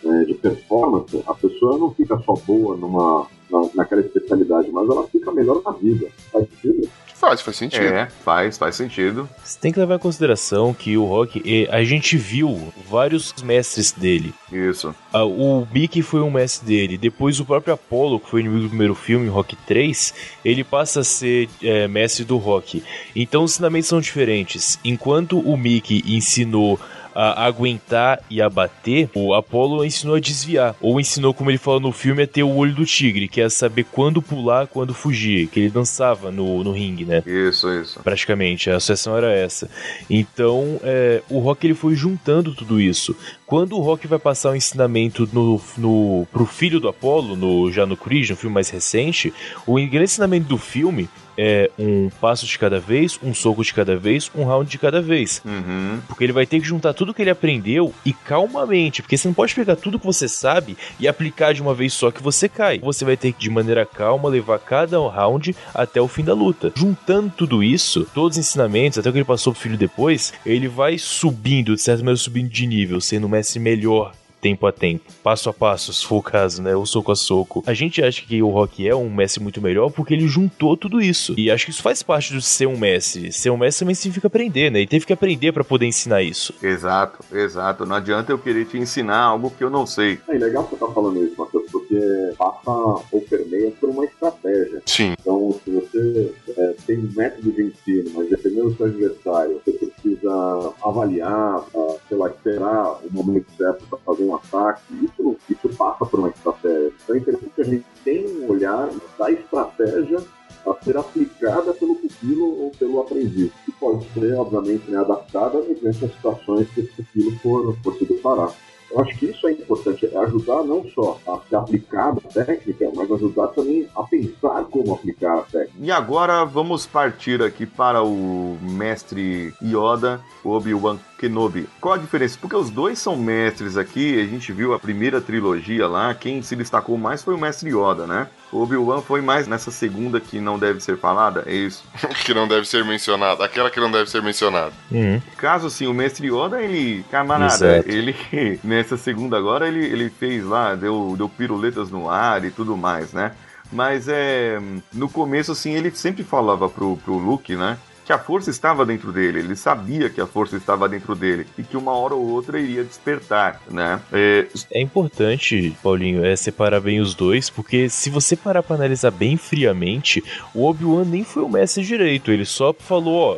é, 0.05 0.25
de 0.25 0.35
performance, 0.35 1.23
a 1.25 1.33
pessoa 1.33 1.79
não 1.79 1.91
fica 1.91 2.19
só 2.19 2.33
boa 2.33 2.77
numa, 2.77 3.25
na, 3.49 3.69
naquela 3.73 4.01
especialidade, 4.01 4.69
mas 4.71 4.87
ela 4.87 5.07
fica 5.07 5.31
melhor 5.31 5.59
na 5.65 5.71
vida. 5.71 6.07
Faz 6.31 6.47
sentido? 6.47 6.87
Faz, 7.21 7.39
faz 7.39 7.55
sentido. 7.55 7.83
É, 7.83 8.07
faz, 8.25 8.57
faz 8.57 8.75
sentido. 8.75 9.29
Você 9.43 9.59
tem 9.59 9.71
que 9.71 9.79
levar 9.79 9.93
em 9.93 9.99
consideração 9.99 10.73
que 10.73 10.97
o 10.97 11.05
Rock, 11.05 11.67
a 11.69 11.83
gente 11.83 12.17
viu 12.17 12.73
vários 12.89 13.31
mestres 13.43 13.91
dele. 13.91 14.33
Isso. 14.51 14.95
Ah, 15.13 15.23
o 15.23 15.67
Mickey 15.71 16.01
foi 16.01 16.19
um 16.21 16.31
mestre 16.31 16.65
dele. 16.65 16.97
Depois 16.97 17.39
o 17.39 17.45
próprio 17.45 17.75
Apollo, 17.75 18.19
que 18.19 18.27
foi 18.27 18.39
o 18.39 18.41
inimigo 18.41 18.63
do 18.63 18.69
primeiro 18.69 18.95
filme, 18.95 19.29
Rock 19.29 19.55
3, 19.67 20.15
ele 20.43 20.63
passa 20.63 21.01
a 21.01 21.03
ser 21.03 21.47
eh, 21.61 21.87
mestre 21.87 22.25
do 22.25 22.37
Rock. 22.37 22.83
Então 23.15 23.43
os 23.43 23.51
ensinamentos 23.51 23.89
são 23.89 24.01
diferentes. 24.01 24.79
Enquanto 24.83 25.39
o 25.39 25.55
Mickey 25.55 26.03
ensinou 26.07 26.79
a 27.13 27.45
aguentar 27.45 28.19
e 28.29 28.41
a 28.41 28.49
bater, 28.49 29.09
o 29.13 29.33
Apollo 29.33 29.83
ensinou 29.83 30.15
a 30.15 30.19
desviar. 30.19 30.75
Ou 30.81 30.99
ensinou, 30.99 31.33
como 31.33 31.51
ele 31.51 31.57
falou 31.57 31.79
no 31.79 31.91
filme, 31.91 32.23
a 32.23 32.27
ter 32.27 32.43
o 32.43 32.55
olho 32.55 32.73
do 32.73 32.85
tigre, 32.85 33.27
que 33.27 33.41
é 33.41 33.49
saber 33.49 33.85
quando 33.85 34.21
pular, 34.21 34.67
quando 34.67 34.93
fugir. 34.93 35.47
Que 35.47 35.61
ele 35.61 35.69
dançava 35.69 36.31
no, 36.31 36.63
no 36.63 36.71
ringue, 36.71 37.05
né? 37.05 37.23
Isso, 37.25 37.69
isso. 37.69 37.99
praticamente. 38.03 38.69
A 38.69 38.77
associação 38.77 39.17
era 39.17 39.31
essa. 39.31 39.69
Então, 40.09 40.79
é, 40.83 41.21
o 41.29 41.39
Rock 41.39 41.65
ele 41.65 41.73
foi 41.73 41.95
juntando 41.95 42.53
tudo 42.53 42.79
isso. 42.79 43.15
Quando 43.45 43.75
o 43.77 43.81
Rock 43.81 44.07
vai 44.07 44.19
passar 44.19 44.51
o 44.51 44.55
ensinamento 44.55 45.27
no, 45.33 45.61
no, 45.77 46.27
pro 46.31 46.45
filho 46.45 46.79
do 46.79 46.87
Apollo, 46.87 47.35
no, 47.35 47.71
já 47.71 47.85
no 47.85 47.97
Creed, 47.97 48.29
no 48.29 48.35
filme 48.35 48.53
mais 48.53 48.69
recente, 48.69 49.33
o 49.67 49.75
grande 49.75 50.03
ensinamento 50.03 50.47
do 50.47 50.57
filme 50.57 51.09
é 51.37 51.69
um 51.77 52.09
passo 52.21 52.45
de 52.45 52.57
cada 52.57 52.79
vez, 52.79 53.19
um 53.23 53.33
soco 53.33 53.63
de 53.63 53.73
cada 53.73 53.95
vez, 53.95 54.31
um 54.35 54.43
round 54.43 54.69
de 54.69 54.77
cada 54.77 55.01
vez. 55.01 55.41
Uhum. 55.45 55.99
Porque 56.07 56.23
ele 56.23 56.33
vai 56.33 56.45
ter 56.45 56.59
que 56.59 56.67
juntar 56.67 56.93
tudo 56.93 57.13
que 57.13 57.21
ele 57.21 57.29
aprendeu 57.29 57.93
e 58.05 58.13
calmamente. 58.13 59.01
Porque 59.01 59.17
você 59.17 59.27
não 59.27 59.33
pode 59.33 59.55
pegar 59.55 59.75
tudo 59.75 59.99
que 59.99 60.05
você 60.05 60.27
sabe 60.27 60.77
e 60.99 61.07
aplicar 61.07 61.53
de 61.53 61.61
uma 61.61 61.73
vez 61.73 61.93
só 61.93 62.11
que 62.11 62.21
você 62.21 62.47
cai. 62.47 62.79
Você 62.79 63.05
vai 63.05 63.17
ter 63.17 63.33
que, 63.33 63.39
de 63.39 63.49
maneira 63.49 63.85
calma, 63.85 64.29
levar 64.29 64.59
cada 64.59 64.97
round 65.09 65.55
até 65.73 66.01
o 66.01 66.07
fim 66.07 66.23
da 66.23 66.33
luta. 66.33 66.71
Juntando 66.75 67.31
tudo 67.35 67.63
isso, 67.63 68.07
todos 68.13 68.37
os 68.37 68.45
ensinamentos, 68.45 68.97
até 68.99 69.09
o 69.09 69.11
que 69.11 69.19
ele 69.19 69.25
passou 69.25 69.53
pro 69.53 69.61
filho 69.61 69.77
depois, 69.77 70.33
ele 70.45 70.67
vai 70.67 70.97
subindo, 70.97 71.75
de 71.75 71.81
certa 71.81 72.01
maneira, 72.01 72.17
subindo 72.17 72.49
de 72.49 72.67
nível, 72.67 73.01
sendo 73.01 73.27
um 73.27 73.29
mestre 73.29 73.59
melhor 73.59 74.13
tempo 74.41 74.65
a 74.65 74.71
tempo, 74.71 75.03
passo 75.23 75.49
a 75.49 75.53
passo, 75.53 75.93
se 75.93 76.05
for 76.05 76.17
o 76.17 76.23
caso, 76.23 76.61
né? 76.61 76.75
O 76.75 76.85
soco 76.85 77.11
a 77.11 77.15
soco. 77.15 77.63
A 77.67 77.73
gente 77.73 78.03
acha 78.03 78.23
que 78.25 78.41
o 78.41 78.49
Rock 78.49 78.87
é 78.87 78.95
um 78.95 79.09
mestre 79.09 79.41
muito 79.41 79.61
melhor 79.61 79.91
porque 79.91 80.13
ele 80.13 80.27
juntou 80.27 80.75
tudo 80.75 80.99
isso. 80.99 81.35
E 81.37 81.51
acho 81.51 81.65
que 81.65 81.71
isso 81.71 81.83
faz 81.83 82.01
parte 82.01 82.33
de 82.33 82.41
ser 82.41 82.65
um 82.65 82.77
mestre. 82.77 83.31
Ser 83.31 83.51
um 83.51 83.57
mestre 83.57 83.85
também 83.85 83.95
significa 83.95 84.27
aprender, 84.27 84.71
né? 84.71 84.81
E 84.81 84.87
teve 84.87 85.05
que 85.05 85.13
aprender 85.13 85.51
para 85.51 85.63
poder 85.63 85.85
ensinar 85.85 86.23
isso. 86.23 86.53
Exato, 86.61 87.23
exato. 87.31 87.85
Não 87.85 87.95
adianta 87.95 88.31
eu 88.31 88.39
querer 88.39 88.65
te 88.65 88.77
ensinar 88.77 89.19
algo 89.19 89.51
que 89.51 89.63
eu 89.63 89.69
não 89.69 89.85
sei. 89.85 90.19
É 90.27 90.33
legal 90.33 90.63
você 90.63 90.75
estar 90.75 90.87
tá 90.87 90.93
falando 90.93 91.23
isso, 91.23 91.35
Matheus, 91.37 91.69
porque 91.71 91.99
passa 92.37 92.71
ou 93.11 93.21
permeia 93.29 93.71
por 93.79 93.89
uma 93.89 94.05
estratégia. 94.05 94.81
Sim. 94.85 95.13
Então, 95.19 95.59
se 95.63 95.71
você 95.71 96.33
é, 96.57 96.75
tem 96.87 96.97
um 96.97 97.11
método 97.15 97.51
de 97.51 97.63
ensino, 97.63 98.11
mas 98.15 98.29
dependendo 98.29 98.69
do 98.69 98.77
seu 98.77 98.85
adversário, 98.87 99.61
você 99.63 99.71
precisa 100.01 100.73
avaliar, 100.83 101.63
sei 102.07 102.17
lá, 102.17 102.27
esperar 102.27 102.99
o 103.03 103.11
momento 103.11 103.47
certo 103.57 103.85
para 103.87 103.99
fazer 103.99 104.23
um 104.23 104.35
ataque, 104.35 104.81
isso, 105.03 105.37
isso 105.49 105.69
passa 105.77 106.05
por 106.05 106.19
uma 106.19 106.29
estratégia. 106.29 106.93
Então 107.03 107.15
é 107.15 107.19
interessante 107.19 107.51
que 107.55 107.61
a 107.61 107.65
gente 107.65 107.85
tenha 108.03 108.27
um 108.27 108.49
olhar 108.49 108.89
da 109.17 109.31
estratégia 109.31 110.19
a 110.65 110.83
ser 110.83 110.97
aplicada 110.97 111.73
pelo 111.73 111.95
pupilo 111.95 112.63
ou 112.63 112.71
pelo 112.71 112.99
aprendiz, 113.01 113.51
que 113.65 113.71
pode 113.73 114.05
ser, 114.13 114.33
obviamente, 114.35 114.89
né, 114.91 114.99
adaptada 114.99 115.61
mediante 115.61 116.05
as 116.05 116.13
situações 116.13 116.69
que 116.69 116.81
esse 116.81 116.91
pupilo 116.91 117.31
for, 117.39 117.75
for 117.83 117.95
se 117.95 118.05
deparar. 118.05 118.53
Eu 118.91 119.01
acho 119.01 119.17
que 119.17 119.27
isso 119.27 119.47
é 119.47 119.51
importante, 119.53 120.05
é 120.05 120.17
ajudar 120.17 120.63
não 120.63 120.85
só 120.89 121.17
a 121.27 121.39
se 121.47 121.55
aplicar 121.55 122.09
a 122.09 122.43
técnica, 122.45 122.91
mas 122.93 123.11
ajudar 123.11 123.47
também 123.47 123.87
a 123.95 124.03
pensar 124.03 124.65
como 124.65 124.93
aplicar 124.93 125.39
a 125.39 125.41
técnica. 125.43 125.77
E 125.79 125.91
agora 125.91 126.43
vamos 126.43 126.85
partir 126.85 127.41
aqui 127.41 127.65
para 127.65 128.03
o 128.03 128.57
mestre 128.61 129.53
Yoda, 129.63 130.19
Obi-Wan 130.43 130.97
Kenobi. 131.21 131.69
Qual 131.79 131.93
a 131.93 131.97
diferença? 131.97 132.35
Porque 132.41 132.55
os 132.55 132.71
dois 132.71 132.97
são 132.97 133.15
mestres 133.15 133.77
aqui, 133.77 134.19
a 134.19 134.25
gente 134.25 134.51
viu 134.51 134.73
a 134.73 134.79
primeira 134.79 135.21
trilogia 135.21 135.87
lá, 135.87 136.15
quem 136.15 136.41
se 136.41 136.55
destacou 136.55 136.97
mais 136.97 137.21
foi 137.21 137.35
o 137.35 137.37
mestre 137.37 137.69
Yoda, 137.69 138.07
né? 138.07 138.27
O 138.51 138.63
Obi-Wan 138.63 139.01
foi 139.01 139.21
mais 139.21 139.47
nessa 139.47 139.69
segunda 139.69 140.19
que 140.19 140.39
não 140.39 140.57
deve 140.57 140.79
ser 140.79 140.97
falada, 140.97 141.43
é 141.45 141.53
isso? 141.53 141.83
que 142.25 142.33
não 142.33 142.47
deve 142.47 142.67
ser 142.67 142.83
mencionada, 142.83 143.45
aquela 143.45 143.69
que 143.69 143.79
não 143.79 143.91
deve 143.91 144.09
ser 144.09 144.23
mencionada. 144.23 144.73
Uhum. 144.91 145.21
Caso 145.37 145.67
assim, 145.67 145.85
o 145.85 145.93
mestre 145.93 146.27
Yoda, 146.27 146.59
ele, 146.59 147.05
camarada, 147.11 147.77
Exato. 147.77 147.89
ele, 147.89 148.15
nessa 148.63 148.97
segunda 148.97 149.37
agora, 149.37 149.67
ele, 149.67 149.85
ele 149.85 150.09
fez 150.09 150.43
lá, 150.43 150.73
deu, 150.73 151.13
deu 151.15 151.29
piruletas 151.29 151.91
no 151.91 152.09
ar 152.09 152.43
e 152.43 152.49
tudo 152.49 152.75
mais, 152.75 153.13
né? 153.13 153.31
Mas 153.71 154.09
é. 154.09 154.59
No 154.91 155.07
começo, 155.07 155.53
assim, 155.53 155.73
ele 155.73 155.91
sempre 155.91 156.25
falava 156.25 156.67
pro, 156.67 156.97
pro 156.97 157.13
Luke, 157.13 157.55
né? 157.55 157.77
Que 158.11 158.15
a 158.15 158.19
força 158.19 158.49
estava 158.49 158.85
dentro 158.85 159.09
dele, 159.13 159.39
ele 159.39 159.55
sabia 159.55 160.09
que 160.09 160.19
a 160.19 160.27
força 160.27 160.57
estava 160.57 160.89
dentro 160.89 161.15
dele 161.15 161.45
e 161.57 161.63
que 161.63 161.77
uma 161.77 161.93
hora 161.93 162.13
ou 162.13 162.27
outra 162.27 162.59
iria 162.59 162.83
despertar, 162.83 163.61
né? 163.71 164.01
É, 164.11 164.47
É 164.69 164.81
importante, 164.81 165.73
Paulinho, 165.81 166.25
é 166.25 166.35
separar 166.35 166.81
bem 166.81 166.99
os 166.99 167.15
dois, 167.15 167.49
porque 167.49 167.87
se 167.87 168.09
você 168.09 168.35
parar 168.35 168.63
pra 168.63 168.75
analisar 168.75 169.11
bem 169.11 169.37
friamente, 169.37 170.21
o 170.53 170.65
Obi-Wan 170.65 171.05
nem 171.05 171.23
foi 171.23 171.41
o 171.41 171.47
mestre 171.47 171.85
direito. 171.85 172.31
Ele 172.33 172.43
só 172.43 172.73
falou, 172.77 173.37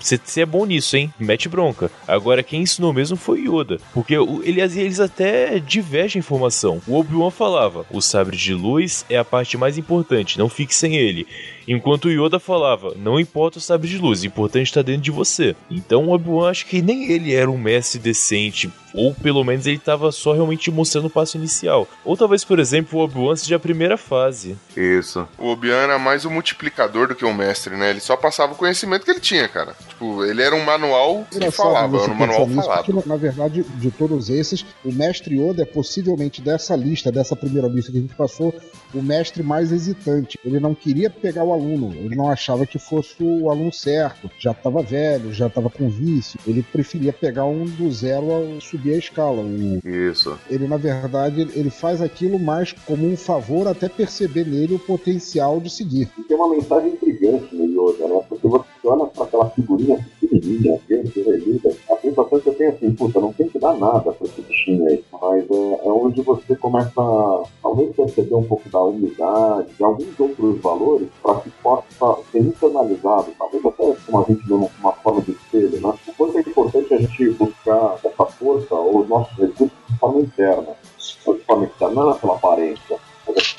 você 0.00 0.40
é 0.40 0.46
bom 0.46 0.64
nisso, 0.64 0.96
hein? 0.96 1.12
Mete 1.20 1.46
bronca. 1.46 1.90
Agora, 2.08 2.42
quem 2.42 2.62
ensinou 2.62 2.94
mesmo 2.94 3.18
foi 3.18 3.40
Yoda. 3.40 3.78
Porque 3.92 4.16
o- 4.16 4.40
ele, 4.42 4.62
eles 4.62 4.98
até 4.98 5.58
divergem 5.58 6.20
informação. 6.20 6.80
O 6.86 6.98
Obi-Wan 6.98 7.30
falava, 7.30 7.84
o 7.90 8.00
sabre 8.00 8.34
de 8.38 8.54
luz 8.54 9.04
é 9.10 9.18
a 9.18 9.24
parte 9.26 9.58
mais 9.58 9.76
importante, 9.76 10.38
não 10.38 10.48
fique 10.48 10.74
sem 10.74 10.96
ele. 10.96 11.26
Enquanto 11.68 12.06
o 12.06 12.10
Yoda 12.10 12.40
falava, 12.40 12.94
não 12.96 13.20
importa 13.20 13.58
o 13.58 13.60
sabre 13.60 13.89
de 13.90 13.98
luz, 13.98 14.22
o 14.22 14.26
importante 14.26 14.66
está 14.66 14.82
dentro 14.82 15.02
de 15.02 15.10
você. 15.10 15.54
Então 15.70 16.06
o 16.08 16.12
Obi-Wan 16.12 16.50
acho 16.50 16.66
que 16.66 16.80
nem 16.82 17.10
ele 17.10 17.34
era 17.34 17.50
um 17.50 17.58
mestre 17.58 17.98
decente, 18.00 18.70
ou 18.94 19.14
pelo 19.14 19.44
menos 19.44 19.66
ele 19.66 19.76
estava 19.76 20.10
só 20.10 20.32
realmente 20.32 20.70
mostrando 20.70 21.06
o 21.06 21.10
passo 21.10 21.36
inicial. 21.36 21.86
Ou 22.04 22.16
talvez, 22.16 22.44
por 22.44 22.58
exemplo, 22.58 22.98
o 22.98 23.02
Obi-Wan 23.02 23.36
seja 23.36 23.56
a 23.56 23.60
primeira 23.60 23.96
fase. 23.96 24.56
isso. 24.76 25.26
O 25.38 25.48
Obi-Wan 25.48 25.76
era 25.76 25.98
mais 25.98 26.24
um 26.24 26.30
multiplicador 26.30 27.08
do 27.08 27.14
que 27.14 27.24
um 27.24 27.34
mestre, 27.34 27.76
né? 27.76 27.90
Ele 27.90 28.00
só 28.00 28.16
passava 28.16 28.52
o 28.52 28.56
conhecimento 28.56 29.04
que 29.04 29.10
ele 29.10 29.20
tinha, 29.20 29.48
cara. 29.48 29.74
Tipo, 29.88 30.24
ele 30.24 30.42
era 30.42 30.54
um 30.54 30.64
manual 30.64 31.24
que 31.30 31.36
Engraçado 31.36 31.66
falava, 31.66 32.02
era 32.02 32.12
um 32.12 32.14
manual 32.14 32.46
nisso, 32.46 32.62
falado. 32.62 32.84
porque, 32.84 33.08
na 33.08 33.16
verdade, 33.16 33.62
de 33.62 33.90
todos 33.90 34.28
esses, 34.28 34.64
o 34.84 34.92
mestre 34.92 35.38
Yoda 35.38 35.62
é 35.62 35.66
possivelmente 35.66 36.40
dessa 36.40 36.74
lista, 36.74 37.12
dessa 37.12 37.36
primeira 37.36 37.68
lista 37.68 37.92
que 37.92 37.98
a 37.98 38.00
gente 38.00 38.14
passou, 38.14 38.54
o 38.92 39.02
mestre 39.02 39.42
mais 39.42 39.70
hesitante. 39.70 40.38
Ele 40.44 40.58
não 40.58 40.74
queria 40.74 41.08
pegar 41.08 41.44
o 41.44 41.52
aluno, 41.52 41.92
ele 41.94 42.16
não 42.16 42.28
achava 42.30 42.66
que 42.66 42.78
fosse 42.78 43.14
o 43.20 43.50
aluno 43.50 43.72
certo, 43.80 44.30
já 44.38 44.50
estava 44.52 44.82
velho, 44.82 45.32
já 45.32 45.46
estava 45.46 45.70
com 45.70 45.88
vício. 45.88 46.38
Ele 46.46 46.62
preferia 46.62 47.12
pegar 47.12 47.44
um 47.44 47.64
do 47.64 47.90
zero 47.90 48.26
a 48.56 48.60
subir 48.60 48.94
a 48.94 48.98
escala. 48.98 49.42
O- 49.42 49.88
Isso. 49.88 50.38
ele, 50.50 50.66
na 50.68 50.76
verdade, 50.76 51.40
ele- 51.54 51.70
faz 51.70 52.02
aquilo 52.02 52.38
mais 52.38 52.72
como 52.72 53.06
um 53.06 53.16
favor 53.16 53.66
até 53.68 53.88
perceber 53.88 54.44
nele 54.46 54.74
o 54.74 54.78
potencial 54.78 55.60
de 55.60 55.70
seguir. 55.70 56.08
E 56.18 56.22
tem 56.22 56.36
uma 56.36 56.48
mensagem 56.50 56.90
intrigante 56.92 57.54
no 57.54 57.64
Yoda, 57.64 58.06
né? 58.08 58.20
Porque 58.28 58.46
você 58.46 58.64
olha 58.84 59.06
para 59.06 59.24
aquela 59.24 59.48
figurinha 59.50 60.04
pequenininha, 60.20 60.78
verde, 60.88 61.22
vermelha, 61.22 61.76
a 61.90 61.96
sensação 61.96 62.38
que 62.40 62.44
você 62.44 62.50
tem 62.52 62.66
assim, 62.68 62.92
puta, 62.94 63.20
não 63.20 63.32
tem 63.32 63.48
que 63.48 63.58
dar 63.58 63.74
nada 63.78 64.12
para 64.12 64.26
esse 64.26 64.40
bichinho 64.42 64.86
aí. 64.88 65.02
Mas 65.20 65.44
é, 65.50 65.86
é 65.86 65.90
onde 65.90 66.20
você 66.22 66.56
começa 66.56 67.00
a, 67.00 67.42
talvez, 67.62 67.94
perceber 67.94 68.34
um 68.34 68.42
pouco 68.42 68.68
da 68.68 68.82
humildade, 68.82 69.68
de 69.76 69.84
alguns 69.84 70.18
outros 70.18 70.60
valores, 70.60 71.08
para 71.22 71.40
que 71.40 71.50
possa 71.62 72.16
ser 72.32 72.38
internalizado, 72.40 73.26
talvez 73.38 73.59
até 73.68 73.96
como 74.06 74.24
a 74.24 74.24
gente 74.24 74.46
vê 74.46 74.54
uma 74.54 74.92
forma 74.92 75.20
de 75.22 75.32
espelho, 75.32 75.80
né? 75.80 75.94
O 76.06 76.12
quanto 76.14 76.38
é 76.38 76.40
importante 76.40 76.94
a 76.94 76.98
gente 76.98 77.30
buscar 77.30 77.98
essa 78.04 78.26
força 78.26 78.74
ou 78.74 79.00
os 79.00 79.08
nossos 79.08 79.36
recursos 79.36 79.76
de 79.88 79.98
forma 79.98 80.20
interna. 80.20 80.74
De 80.98 81.44
forma 81.44 81.64
externa, 81.64 81.94
não 81.94 82.10
é 82.10 82.14
pela 82.14 82.34
aparência, 82.34 82.98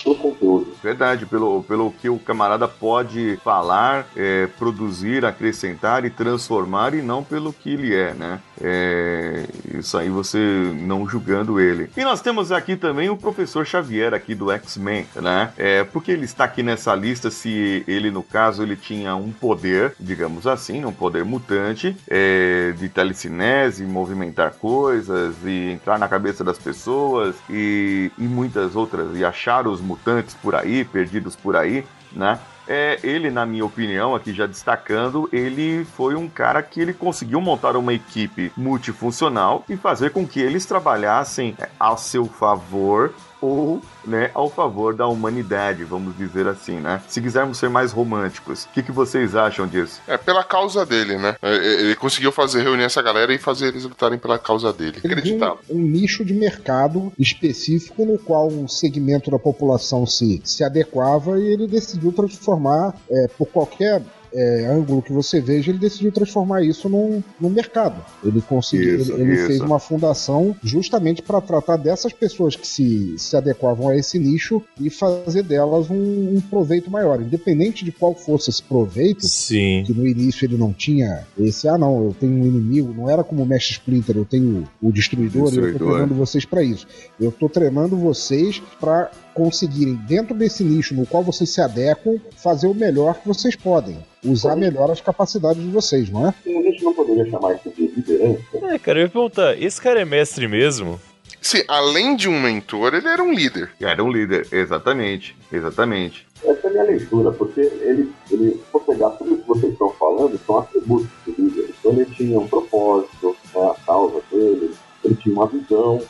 conteúdo. 0.03 0.73
Verdade, 0.81 1.25
pelo, 1.25 1.63
pelo 1.63 1.91
que 1.91 2.09
o 2.09 2.17
camarada 2.17 2.67
pode 2.67 3.37
falar, 3.43 4.07
é, 4.15 4.47
produzir, 4.57 5.25
acrescentar 5.25 6.05
e 6.05 6.09
transformar, 6.09 6.93
e 6.93 7.01
não 7.01 7.23
pelo 7.23 7.53
que 7.53 7.73
ele 7.73 7.93
é, 7.93 8.13
né? 8.13 8.39
É, 8.59 9.45
isso 9.73 9.97
aí 9.97 10.09
você 10.09 10.37
não 10.37 11.07
julgando 11.07 11.59
ele. 11.59 11.89
E 11.95 12.03
nós 12.03 12.21
temos 12.21 12.51
aqui 12.51 12.75
também 12.75 13.09
o 13.09 13.17
professor 13.17 13.65
Xavier 13.65 14.13
aqui 14.13 14.35
do 14.35 14.51
X-Men, 14.51 15.05
né? 15.15 15.51
É, 15.57 15.83
porque 15.83 16.11
ele 16.11 16.25
está 16.25 16.45
aqui 16.45 16.61
nessa 16.63 16.93
lista 16.95 17.29
se 17.29 17.83
ele, 17.87 18.11
no 18.11 18.23
caso, 18.23 18.63
ele 18.63 18.75
tinha 18.75 19.15
um 19.15 19.31
poder, 19.31 19.95
digamos 19.99 20.45
assim, 20.47 20.83
um 20.85 20.93
poder 20.93 21.25
mutante, 21.25 21.95
é, 22.07 22.73
de 22.77 22.89
telecinese, 22.89 23.83
movimentar 23.83 24.53
coisas 24.53 25.35
e 25.43 25.71
entrar 25.71 25.97
na 25.97 26.07
cabeça 26.07 26.43
das 26.43 26.57
pessoas 26.57 27.35
e, 27.49 28.11
e 28.17 28.23
muitas 28.23 28.75
outras, 28.75 29.17
e 29.17 29.25
achar 29.25 29.67
os 29.67 29.81
mutantes 29.91 30.33
por 30.35 30.55
aí, 30.55 30.85
perdidos 30.85 31.35
por 31.35 31.55
aí, 31.55 31.85
né? 32.13 32.39
É, 32.73 32.97
ele, 33.03 33.29
na 33.29 33.45
minha 33.45 33.65
opinião, 33.65 34.15
aqui 34.15 34.31
já 34.33 34.45
destacando, 34.45 35.27
ele 35.33 35.83
foi 35.83 36.15
um 36.15 36.29
cara 36.29 36.63
que 36.63 36.79
ele 36.79 36.93
conseguiu 36.93 37.41
montar 37.41 37.75
uma 37.75 37.93
equipe 37.93 38.49
multifuncional 38.55 39.65
e 39.67 39.75
fazer 39.75 40.11
com 40.11 40.25
que 40.25 40.39
eles 40.39 40.65
trabalhassem 40.65 41.53
é, 41.59 41.67
a 41.77 41.97
seu 41.97 42.27
favor 42.27 43.13
ou 43.41 43.81
né, 44.05 44.29
ao 44.33 44.49
favor 44.49 44.95
da 44.95 45.07
humanidade, 45.07 45.83
vamos 45.83 46.15
dizer 46.15 46.47
assim, 46.47 46.79
né? 46.79 47.01
Se 47.07 47.21
quisermos 47.21 47.57
ser 47.57 47.69
mais 47.69 47.91
românticos, 47.91 48.65
o 48.65 48.69
que, 48.69 48.83
que 48.83 48.91
vocês 48.91 49.35
acham 49.35 49.67
disso? 49.67 49.99
É 50.07 50.17
pela 50.17 50.43
causa 50.43 50.85
dele, 50.85 51.17
né? 51.17 51.35
É, 51.41 51.55
é, 51.55 51.81
Ele 51.81 51.95
conseguiu 51.95 52.31
fazer 52.31 52.61
reunir 52.61 52.83
essa 52.83 53.01
galera 53.01 53.33
e 53.33 53.37
fazer 53.37 53.67
eles 53.67 53.83
lutarem 53.83 54.19
pela 54.19 54.37
causa 54.37 54.71
dele. 54.71 54.97
Acreditável. 54.99 55.59
um, 55.69 55.77
um 55.77 55.81
nicho 55.81 56.23
de 56.23 56.33
mercado 56.33 57.11
específico 57.17 58.05
no 58.05 58.17
qual 58.17 58.47
um 58.47 58.67
segmento 58.67 59.31
da 59.31 59.39
população 59.39 60.05
se, 60.05 60.41
se 60.43 60.63
adequava 60.63 61.39
e 61.39 61.47
ele 61.47 61.67
decidiu 61.67 62.11
transformar, 62.11 62.60
é, 63.09 63.27
por 63.37 63.47
qualquer 63.47 64.01
é, 64.33 64.65
ângulo 64.65 65.01
que 65.01 65.11
você 65.11 65.41
veja, 65.41 65.71
ele 65.71 65.79
decidiu 65.79 66.11
transformar 66.11 66.63
isso 66.63 66.87
num, 66.87 67.21
num 67.39 67.49
mercado. 67.49 68.03
Ele 68.23 68.41
conseguiu, 68.41 68.99
Isso, 68.99 69.13
ele, 69.13 69.23
ele 69.23 69.33
isso. 69.33 69.47
fez 69.47 69.59
uma 69.61 69.79
fundação 69.79 70.55
justamente 70.63 71.21
para 71.21 71.41
tratar 71.41 71.77
dessas 71.77 72.13
pessoas 72.13 72.55
que 72.55 72.67
se, 72.67 73.15
se 73.17 73.35
adequavam 73.35 73.89
a 73.89 73.97
esse 73.97 74.17
nicho 74.17 74.61
e 74.79 74.89
fazer 74.89 75.43
delas 75.43 75.89
um, 75.89 76.35
um 76.35 76.41
proveito 76.49 76.89
maior, 76.89 77.21
independente 77.21 77.83
de 77.83 77.91
qual 77.91 78.15
fosse 78.15 78.49
esse 78.49 78.63
proveito 78.63 79.25
Sim. 79.25 79.83
que 79.85 79.93
no 79.93 80.07
início 80.07 80.45
ele 80.45 80.57
não 80.57 80.71
tinha 80.71 81.25
esse, 81.37 81.67
ah 81.67 81.77
não, 81.77 82.05
eu 82.05 82.15
tenho 82.19 82.33
um 82.33 82.45
inimigo, 82.45 82.93
não 82.93 83.09
era 83.09 83.23
como 83.23 83.43
o 83.43 83.45
Mestre 83.45 83.73
Splinter, 83.73 84.17
eu 84.17 84.25
tenho 84.25 84.67
o 84.81 84.91
Destruidor, 84.91 85.41
e 85.53 85.57
eu 85.57 85.61
tô 85.61 85.61
Destruidor. 85.61 85.89
treinando 85.89 86.15
vocês 86.15 86.45
pra 86.45 86.63
isso. 86.63 86.87
Eu 87.19 87.31
tô 87.31 87.49
treinando 87.49 87.97
vocês 87.97 88.61
pra 88.79 89.11
conseguirem, 89.33 89.95
dentro 89.95 90.35
desse 90.35 90.63
nicho 90.63 90.93
no 90.93 91.05
qual 91.05 91.23
vocês 91.23 91.49
se 91.49 91.61
adequam, 91.61 92.19
fazer 92.37 92.67
o 92.67 92.73
melhor 92.73 93.15
que 93.15 93.27
vocês 93.27 93.55
podem. 93.55 93.97
Usar 94.23 94.55
melhor 94.55 94.91
as 94.91 95.01
capacidades 95.01 95.61
de 95.61 95.69
vocês, 95.69 96.09
não 96.09 96.27
é? 96.27 96.33
A 96.45 96.49
gente 96.49 96.83
não 96.83 96.93
poderia 96.93 97.29
chamar 97.29 97.55
isso 97.55 97.69
de 97.71 97.87
liderança? 97.87 98.41
É, 98.53 98.77
cara, 98.77 98.99
eu 98.99 99.03
ia 99.03 99.09
perguntar, 99.09 99.61
esse 99.61 99.81
cara 99.81 100.01
é 100.01 100.05
mestre 100.05 100.47
mesmo? 100.47 100.99
Sim, 101.41 101.63
além 101.67 102.15
de 102.15 102.29
um 102.29 102.39
mentor, 102.39 102.93
ele 102.93 103.07
era 103.07 103.23
um 103.23 103.33
líder. 103.33 103.71
Era 103.79 104.03
um 104.03 104.11
líder, 104.11 104.47
exatamente, 104.51 105.35
exatamente. 105.51 106.27
Essa 106.43 106.67
é 106.67 106.69
a 106.69 106.71
minha 106.71 106.83
leitura, 106.83 107.31
porque 107.31 107.61
ele, 107.61 108.11
ele 108.29 108.51
se 108.51 108.63
for 108.71 108.81
pegar 108.81 109.09
tudo 109.11 109.33
isso 109.33 109.41
que 109.41 109.47
vocês 109.47 109.73
estão 109.73 109.89
falando, 109.91 110.39
são 110.45 110.59
atributos 110.59 111.09
do 111.25 111.35
líder. 111.37 111.73
Então 111.79 111.91
ele 111.93 112.05
tinha 112.05 112.39
um 112.39 112.47
propósito, 112.47 113.35
né, 113.55 113.61
a 113.61 113.85
causa 113.85 114.21
dele, 114.31 114.71
ele 115.03 115.15
tinha 115.15 115.33
uma 115.33 115.47
visão, 115.47 116.01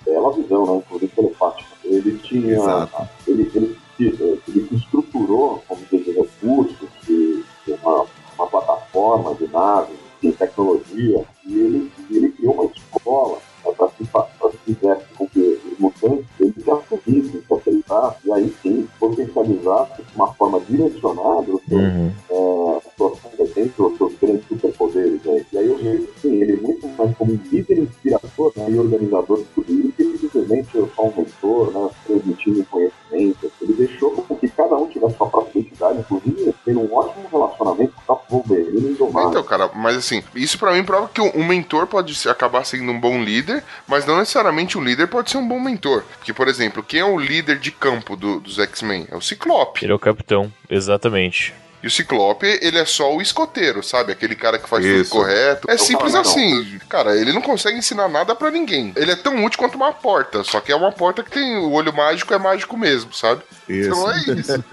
aquela 0.00 0.32
visão, 0.32 0.66
né? 0.66 0.82
Inclusive 0.84 1.12
telepática. 1.12 1.67
Ele 1.67 1.67
tinha. 2.18 2.54
Exato. 2.54 3.08
Ele, 3.26 3.50
ele, 3.54 3.76
ele, 3.98 4.40
ele 4.48 4.68
estruturou, 4.72 5.62
como 5.66 5.80
dizer, 5.90 6.14
recursos, 6.16 6.88
de, 7.06 7.44
de 7.66 7.72
uma, 7.82 8.06
uma 8.38 8.46
plataforma 8.46 9.34
de 9.34 9.48
naves, 9.48 9.96
de 10.22 10.32
tecnologia, 10.32 11.24
e 11.46 11.54
ele, 11.58 11.92
ele 12.10 12.28
criou 12.30 12.54
uma 12.54 12.64
escola 12.64 13.38
para 13.76 13.88
que, 13.88 14.04
pra 14.06 14.22
que 14.50 14.58
fizesse 14.64 15.04
com 15.16 15.26
que 15.28 15.60
os 15.72 15.78
mutantes 15.78 16.26
eles 16.40 16.54
se 16.64 16.70
assumissem, 16.70 17.42
se 17.46 17.54
aceitassem, 17.54 18.20
e 18.24 18.32
aí 18.32 18.54
sim 18.62 18.88
potencializasse 18.98 20.02
de 20.02 20.14
uma 20.16 20.32
forma 20.34 20.60
direcionada 20.60 21.52
os 21.54 21.62
seus 21.68 21.78
Uhum. 21.78 22.12
é, 22.30 22.80
suas 22.96 23.20
competências, 23.20 23.78
os 23.78 23.96
seus 23.96 24.12
grandes 24.20 24.46
superpoderes. 24.48 25.22
Né? 25.24 25.46
E 25.52 25.58
aí 25.58 25.68
eu 25.68 25.76
vejo 25.78 26.08
assim, 26.16 26.34
ele 26.42 26.56
muito 26.56 26.88
mais 26.88 27.16
como 27.16 27.32
um 27.32 27.40
líder 27.50 27.78
inspirador 27.78 28.52
né, 28.56 28.70
e 28.70 28.78
organizador 28.78 29.38
de 29.38 29.44
cara, 39.48 39.70
mas 39.74 39.96
assim, 39.96 40.22
isso 40.34 40.58
pra 40.58 40.72
mim 40.72 40.84
prova 40.84 41.08
que 41.12 41.20
um 41.20 41.44
mentor 41.46 41.86
pode 41.86 42.14
se- 42.14 42.28
acabar 42.28 42.64
sendo 42.64 42.90
um 42.92 43.00
bom 43.00 43.20
líder, 43.22 43.64
mas 43.86 44.06
não 44.06 44.18
necessariamente 44.18 44.76
um 44.78 44.84
líder 44.84 45.08
pode 45.08 45.30
ser 45.30 45.38
um 45.38 45.48
bom 45.48 45.58
mentor. 45.58 46.04
Porque, 46.18 46.32
por 46.32 46.48
exemplo, 46.48 46.82
quem 46.82 47.00
é 47.00 47.04
o 47.04 47.18
líder 47.18 47.58
de 47.58 47.70
campo 47.72 48.16
do- 48.16 48.40
dos 48.40 48.58
X-Men? 48.58 49.06
É 49.10 49.16
o 49.16 49.20
Ciclope. 49.20 49.84
Ele 49.84 49.92
é 49.92 49.94
o 49.94 49.98
capitão, 49.98 50.52
exatamente. 50.68 51.54
E 51.80 51.86
o 51.86 51.90
Ciclope, 51.90 52.44
ele 52.60 52.76
é 52.76 52.84
só 52.84 53.14
o 53.14 53.22
escoteiro, 53.22 53.84
sabe? 53.84 54.10
Aquele 54.10 54.34
cara 54.34 54.58
que 54.58 54.68
faz 54.68 54.84
Isso. 54.84 55.10
tudo 55.12 55.22
correto. 55.22 55.70
É 55.70 55.74
Eu 55.74 55.78
simples 55.78 56.12
assim. 56.12 56.76
Cara, 56.88 57.14
ele 57.16 57.32
não 57.32 57.40
consegue 57.40 57.78
ensinar 57.78 58.08
nada 58.08 58.34
pra 58.34 58.50
ninguém. 58.50 58.92
Ele 58.96 59.12
é 59.12 59.16
tão 59.16 59.44
útil 59.44 59.60
quanto 59.60 59.76
uma 59.76 59.92
porta, 59.92 60.42
só 60.42 60.60
que 60.60 60.72
é 60.72 60.76
uma 60.76 60.90
porta 60.90 61.22
que 61.22 61.30
tem 61.30 61.56
o 61.58 61.70
olho 61.70 61.92
mágico, 61.94 62.34
é 62.34 62.38
mágico 62.38 62.76
mesmo, 62.76 63.12
sabe? 63.14 63.42
Isso. 63.68 63.90
Então 63.90 64.10
é 64.10 64.18
isso. 64.18 64.64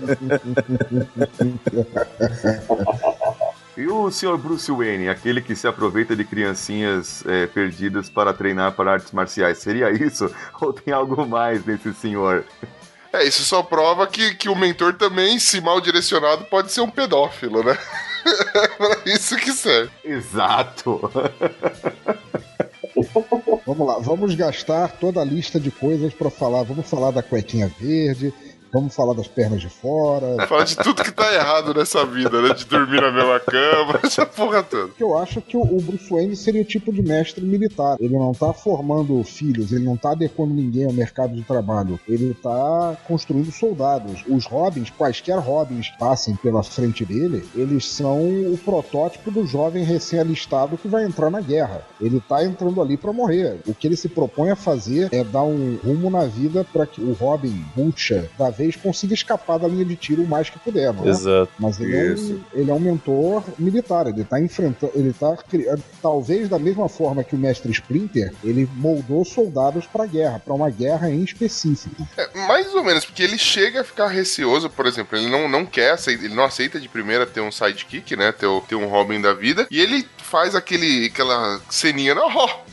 E 3.78 3.88
o 3.88 4.10
Sr. 4.10 4.38
Bruce 4.38 4.72
Wayne, 4.72 5.10
aquele 5.10 5.42
que 5.42 5.56
se 5.56 5.68
aproveita 5.68 6.16
de 6.16 6.24
criancinhas 6.24 7.26
é, 7.26 7.46
perdidas 7.46 8.10
para 8.10 8.34
treinar 8.34 8.72
para 8.72 8.94
artes 8.94 9.12
marciais, 9.12 9.58
seria 9.58 9.92
isso? 9.92 10.34
Ou 10.62 10.72
tem 10.72 10.94
algo 10.94 11.26
mais 11.26 11.66
nesse 11.66 11.94
senhor? 11.94 12.46
É, 13.12 13.24
isso 13.26 13.44
só 13.44 13.62
prova 13.62 14.08
que, 14.08 14.34
que 14.36 14.48
o 14.48 14.56
mentor 14.56 14.94
também, 14.94 15.40
se 15.40 15.60
mal 15.60 15.82
direcionado, 15.82 16.46
pode 16.46 16.72
ser 16.72 16.82
um 16.82 16.90
pedófilo, 16.90 17.64
né? 17.64 17.78
É 18.56 18.68
pra 18.76 18.98
isso 19.06 19.36
que 19.36 19.52
serve. 19.52 19.92
Exato. 20.04 21.12
Vamos 23.66 23.88
lá, 23.88 23.98
vamos 24.00 24.36
gastar 24.36 24.90
toda 24.90 25.20
a 25.20 25.26
lista 25.26 25.60
de 25.60 25.70
coisas 25.70 26.14
pra 26.14 26.30
falar. 26.30 26.64
Vamos 26.64 26.90
falar 26.90 27.12
da 27.12 27.22
cuequinha 27.22 27.70
verde, 27.80 28.34
vamos 28.76 28.96
falar 28.96 29.14
das 29.14 29.28
pernas 29.28 29.62
de 29.62 29.70
fora. 29.70 30.36
Fala 30.48 30.64
de 30.64 30.76
tudo 30.76 31.04
que 31.04 31.12
tá 31.12 31.34
errado 31.34 31.74
nessa 31.74 32.06
vida, 32.06 32.42
né? 32.42 32.54
De 32.54 32.66
dormir 32.66 33.02
na 33.02 33.12
mesma 33.12 33.40
cama, 33.40 34.00
essa 34.04 34.26
porra 34.26 34.64
toda. 34.64 34.88
Porque 34.88 35.04
eu 35.04 35.18
acho 35.18 35.42
que 35.42 35.56
o 35.56 35.76
o 35.76 35.82
Bruce 35.82 36.10
Wayne 36.10 36.36
seria 36.36 36.62
o 36.62 36.66
tipo 36.66 36.92
de 36.94 37.02
mestre 37.02 37.44
militar. 37.44 37.98
Ele 38.00 38.18
não 38.18 38.32
tá 38.32 38.54
formando 38.54 39.22
filhos, 39.24 39.72
ele 39.72 39.84
não 39.84 39.98
tá 39.98 40.12
adequando 40.12 40.54
ninguém 40.54 40.86
ao 40.86 40.94
mercado 40.94 41.36
de 41.36 41.44
trabalho. 41.44 42.00
Ele 42.08 42.34
tá 42.34 42.96
construindo 43.06 43.52
soldados. 43.52 44.24
Os 44.28 44.46
Robins, 44.46 44.90
quaisquer 44.90 45.38
Robins 45.38 45.90
passem 46.00 46.36
pela 46.36 46.64
frente 46.64 47.04
dele, 47.04 47.44
eles 47.56 47.88
são 47.88 48.20
o 48.20 48.58
protótipo 48.64 49.32
do 49.32 49.46
jovem 49.46 49.84
recém-alistado 49.84 50.78
que 50.78 50.88
vai 50.88 51.04
entrar 51.04 51.30
na 51.30 51.42
guerra. 51.42 51.86
Ele 52.00 52.22
tá 52.22 52.44
entrando 52.44 52.82
ali 52.82 52.96
pra 52.96 53.12
morrer. 53.12 53.60
O 53.68 53.74
que 53.74 53.88
ele 53.88 53.98
se 53.98 54.08
propõe 54.08 54.52
a 54.52 54.56
fazer 54.56 55.10
é 55.12 55.24
dar 55.24 55.44
um 55.44 55.78
rumo 55.84 56.10
na 56.10 56.26
vida 56.26 56.66
para 56.72 56.86
que 56.86 57.02
o 57.02 57.14
Robin 57.14 57.66
Butcher 57.76 58.30
da 58.38 58.50
vez 58.50 58.65
consiga 58.74 59.14
escapar 59.14 59.58
da 59.58 59.68
linha 59.68 59.86
de 59.86 59.96
tiro 59.96 60.24
o 60.24 60.28
mais 60.28 60.50
que 60.50 60.60
puder, 60.60 60.94
não 60.94 61.06
é? 61.06 61.10
Exato. 61.10 61.52
Mas 61.60 61.80
ele 61.80 61.96
é, 61.96 62.14
um, 62.14 62.42
ele 62.54 62.72
é 62.72 62.74
um 62.74 62.80
mentor 62.80 63.44
militar, 63.58 64.08
ele 64.08 64.24
tá 64.24 64.40
enfrentando, 64.40 64.92
ele 64.96 65.14
tá 65.14 65.36
criando, 65.38 65.84
talvez 66.02 66.50
da 66.50 66.60
mesma 66.60 66.90
forma 66.90 67.24
que 67.24 67.36
o 67.36 67.38
mestre 67.38 67.72
Splinter, 67.72 68.34
ele 68.44 68.70
moldou 68.76 69.24
soldados 69.26 69.86
pra 69.86 70.06
guerra, 70.06 70.40
pra 70.40 70.54
uma 70.54 70.70
guerra 70.70 71.10
em 71.10 71.24
específico. 71.24 72.08
É, 72.18 72.48
mais 72.48 72.74
ou 72.74 72.84
menos, 72.84 73.06
porque 73.06 73.24
ele 73.24 73.38
chega 73.38 73.82
a 73.82 73.84
ficar 73.84 74.08
receoso, 74.08 74.70
por 74.70 74.86
exemplo, 74.86 75.18
ele 75.18 75.30
não, 75.30 75.48
não 75.48 75.66
quer, 75.66 75.98
ele 76.08 76.34
não 76.34 76.44
aceita 76.44 76.80
de 76.80 76.88
primeira 76.90 77.26
ter 77.26 77.42
um 77.42 77.52
sidekick, 77.52 78.16
né? 78.16 78.32
Ter, 78.32 78.48
ter 78.68 78.76
um 78.76 78.88
Robin 78.88 79.22
da 79.22 79.34
vida. 79.34 79.68
E 79.70 79.80
ele 79.80 80.06
faz 80.30 80.56
aquele, 80.56 81.06
aquela 81.08 81.60
ceninha, 81.70 82.16
né? 82.16 82.22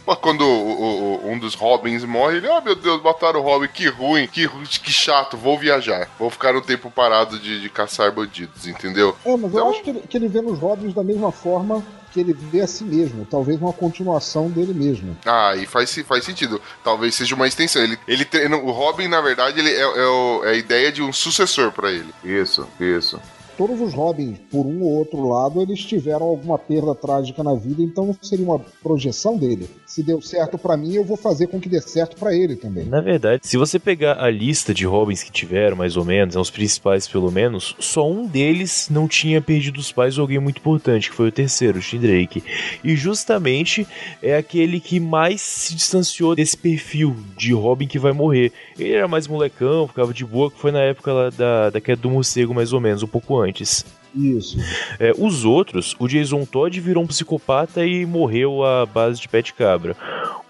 ó, 0.06 0.16
quando 0.16 0.42
o- 0.42 1.22
o- 1.24 1.30
um 1.30 1.38
dos 1.38 1.54
Robins 1.54 2.04
morre, 2.04 2.38
ele, 2.38 2.48
ah, 2.50 2.60
meu 2.60 2.74
Deus, 2.74 3.02
mataram 3.02 3.40
o 3.40 3.42
Robin, 3.42 3.68
que 3.68 3.86
ruim, 3.88 4.26
que, 4.26 4.48
que 4.48 4.92
chato, 4.92 5.36
vou 5.36 5.58
viajar. 5.58 6.08
Vou 6.18 6.30
ficar 6.30 6.56
um 6.56 6.60
tempo 6.60 6.90
parado 6.90 7.38
de, 7.38 7.60
de 7.60 7.68
caçar 7.68 8.10
bandidos, 8.12 8.66
entendeu? 8.66 9.16
É, 9.24 9.30
mas 9.36 9.42
eu 9.42 9.48
Então- 9.60 9.70
acho 9.70 9.82
que 9.82 9.90
ele, 9.90 10.00
que 10.00 10.16
ele 10.16 10.28
vê 10.28 10.40
nos 10.40 10.58
Robins 10.58 10.94
da 10.94 11.04
mesma 11.04 11.30
forma 11.30 11.84
que 12.12 12.20
ele 12.20 12.34
vê 12.34 12.60
a 12.60 12.66
si 12.66 12.84
mesmo, 12.84 13.26
talvez 13.30 13.58
uma 13.58 13.72
continuação 13.72 14.50
dele 14.50 14.74
mesmo. 14.74 15.16
Ah, 15.24 15.56
e 15.56 15.64
faz, 15.64 15.94
faz 16.06 16.24
sentido. 16.24 16.60
Talvez 16.84 17.14
seja 17.14 17.34
uma 17.34 17.48
extensão. 17.48 17.82
Ele, 17.82 17.98
ele 18.06 18.24
treina, 18.26 18.54
o 18.58 18.70
Robin, 18.70 19.08
na 19.08 19.20
verdade, 19.22 19.58
ele 19.58 19.70
é, 19.70 19.80
é 19.80 20.06
o- 20.06 20.42
é 20.44 20.50
a 20.50 20.54
ideia 20.54 20.92
de 20.92 21.02
um 21.02 21.10
sucessor 21.10 21.72
pra 21.72 21.90
ele. 21.90 22.12
Isso, 22.22 22.68
isso. 22.78 23.18
Todos 23.56 23.80
os 23.80 23.92
Robins, 23.92 24.38
por 24.50 24.66
um 24.66 24.82
ou 24.82 24.92
outro 24.92 25.28
lado, 25.28 25.60
eles 25.60 25.80
tiveram 25.80 26.24
alguma 26.26 26.58
perda 26.58 26.94
trágica 26.94 27.42
na 27.42 27.54
vida, 27.54 27.82
então 27.82 28.16
seria 28.22 28.44
uma 28.44 28.58
projeção 28.82 29.36
dele. 29.36 29.68
Se 29.86 30.02
deu 30.02 30.22
certo 30.22 30.56
pra 30.56 30.76
mim, 30.76 30.94
eu 30.94 31.04
vou 31.04 31.18
fazer 31.18 31.48
com 31.48 31.60
que 31.60 31.68
dê 31.68 31.80
certo 31.80 32.16
pra 32.16 32.34
ele 32.34 32.56
também. 32.56 32.86
Na 32.86 33.02
verdade, 33.02 33.46
se 33.46 33.58
você 33.58 33.78
pegar 33.78 34.22
a 34.22 34.30
lista 34.30 34.72
de 34.72 34.86
Robins 34.86 35.22
que 35.22 35.30
tiveram, 35.30 35.76
mais 35.76 35.98
ou 35.98 36.04
menos, 36.04 36.34
os 36.34 36.50
principais 36.50 37.06
pelo 37.06 37.30
menos, 37.30 37.76
só 37.78 38.10
um 38.10 38.26
deles 38.26 38.88
não 38.90 39.06
tinha 39.06 39.40
perdido 39.40 39.78
os 39.78 39.92
pais 39.92 40.16
ou 40.16 40.22
alguém 40.22 40.38
muito 40.38 40.58
importante, 40.58 41.10
que 41.10 41.16
foi 41.16 41.28
o 41.28 41.32
terceiro, 41.32 41.78
o 41.78 41.82
Tim 41.82 41.98
Drake. 41.98 42.42
E 42.82 42.96
justamente 42.96 43.86
é 44.22 44.36
aquele 44.36 44.80
que 44.80 44.98
mais 44.98 45.42
se 45.42 45.74
distanciou 45.74 46.34
desse 46.34 46.56
perfil 46.56 47.14
de 47.36 47.52
Robin 47.52 47.86
que 47.86 47.98
vai 47.98 48.12
morrer. 48.12 48.50
Ele 48.78 48.92
era 48.92 49.06
mais 49.06 49.28
molecão, 49.28 49.86
ficava 49.86 50.14
de 50.14 50.24
boa, 50.24 50.50
que 50.50 50.58
foi 50.58 50.72
na 50.72 50.80
época 50.80 51.30
da, 51.32 51.68
da 51.68 51.80
queda 51.80 52.00
do 52.00 52.10
morcego, 52.10 52.54
mais 52.54 52.72
ou 52.72 52.80
menos, 52.80 53.02
um 53.02 53.06
pouco 53.06 53.36
antes 53.36 53.41
antes. 53.42 53.84
Isso. 54.14 54.58
É, 54.98 55.12
os 55.16 55.44
outros, 55.44 55.96
o 55.98 56.06
Jason 56.06 56.44
Todd 56.44 56.78
virou 56.80 57.02
um 57.02 57.06
psicopata 57.06 57.84
e 57.84 58.04
morreu 58.04 58.64
à 58.64 58.86
base 58.86 59.20
de 59.20 59.32
de 59.32 59.54
cabra. 59.54 59.96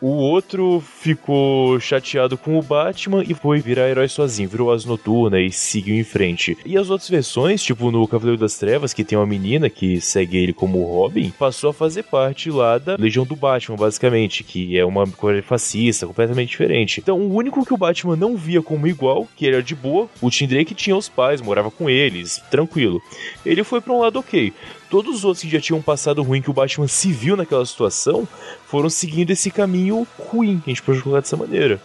O 0.00 0.08
outro 0.08 0.82
ficou 1.00 1.78
chateado 1.78 2.36
com 2.36 2.58
o 2.58 2.62
Batman 2.62 3.22
e 3.22 3.34
foi 3.34 3.60
virar 3.60 3.88
herói 3.88 4.08
sozinho, 4.08 4.48
virou 4.48 4.72
as 4.72 4.84
noturna 4.84 5.40
e 5.40 5.52
seguiu 5.52 5.94
em 5.94 6.02
frente. 6.02 6.58
E 6.66 6.76
as 6.76 6.90
outras 6.90 7.08
versões, 7.08 7.62
tipo 7.62 7.88
no 7.92 8.08
Cavaleiro 8.08 8.40
das 8.40 8.58
Trevas, 8.58 8.92
que 8.92 9.04
tem 9.04 9.16
uma 9.16 9.26
menina 9.26 9.70
que 9.70 10.00
segue 10.00 10.38
ele 10.38 10.52
como 10.52 10.82
Robin, 10.82 11.30
passou 11.38 11.70
a 11.70 11.72
fazer 11.72 12.02
parte 12.02 12.50
lá 12.50 12.78
da 12.78 12.96
Legião 12.96 13.24
do 13.24 13.36
Batman, 13.36 13.76
basicamente, 13.76 14.42
que 14.42 14.76
é 14.76 14.84
uma 14.84 15.06
coisa 15.06 15.40
fascista, 15.40 16.04
completamente 16.04 16.50
diferente. 16.50 16.98
Então, 16.98 17.20
o 17.20 17.32
único 17.32 17.64
que 17.64 17.72
o 17.72 17.78
Batman 17.78 18.16
não 18.16 18.36
via 18.36 18.60
como 18.60 18.88
igual, 18.88 19.28
que 19.36 19.46
era 19.46 19.62
de 19.62 19.76
boa, 19.76 20.08
o 20.20 20.30
Tim 20.30 20.48
Drake 20.48 20.74
tinha 20.74 20.96
os 20.96 21.08
pais, 21.08 21.40
morava 21.40 21.70
com 21.70 21.88
eles, 21.88 22.42
tranquilo. 22.50 23.00
Foi 23.62 23.80
pra 23.80 23.92
um 23.92 24.00
lado 24.00 24.18
ok. 24.18 24.52
Todos 24.88 25.16
os 25.16 25.24
outros 25.24 25.42
que 25.42 25.50
já 25.50 25.60
tinham 25.60 25.82
passado 25.82 26.22
ruim 26.22 26.40
que 26.40 26.50
o 26.50 26.54
Batman 26.54 26.88
se 26.88 27.12
viu 27.12 27.36
naquela 27.36 27.66
situação 27.66 28.26
foram 28.66 28.88
seguindo 28.88 29.30
esse 29.30 29.50
caminho 29.50 30.06
ruim, 30.18 30.58
que 30.58 30.70
a 30.70 30.74
gente 30.74 30.82
pode 30.82 31.02
colocar 31.02 31.20
dessa 31.20 31.36
maneira. 31.36 31.80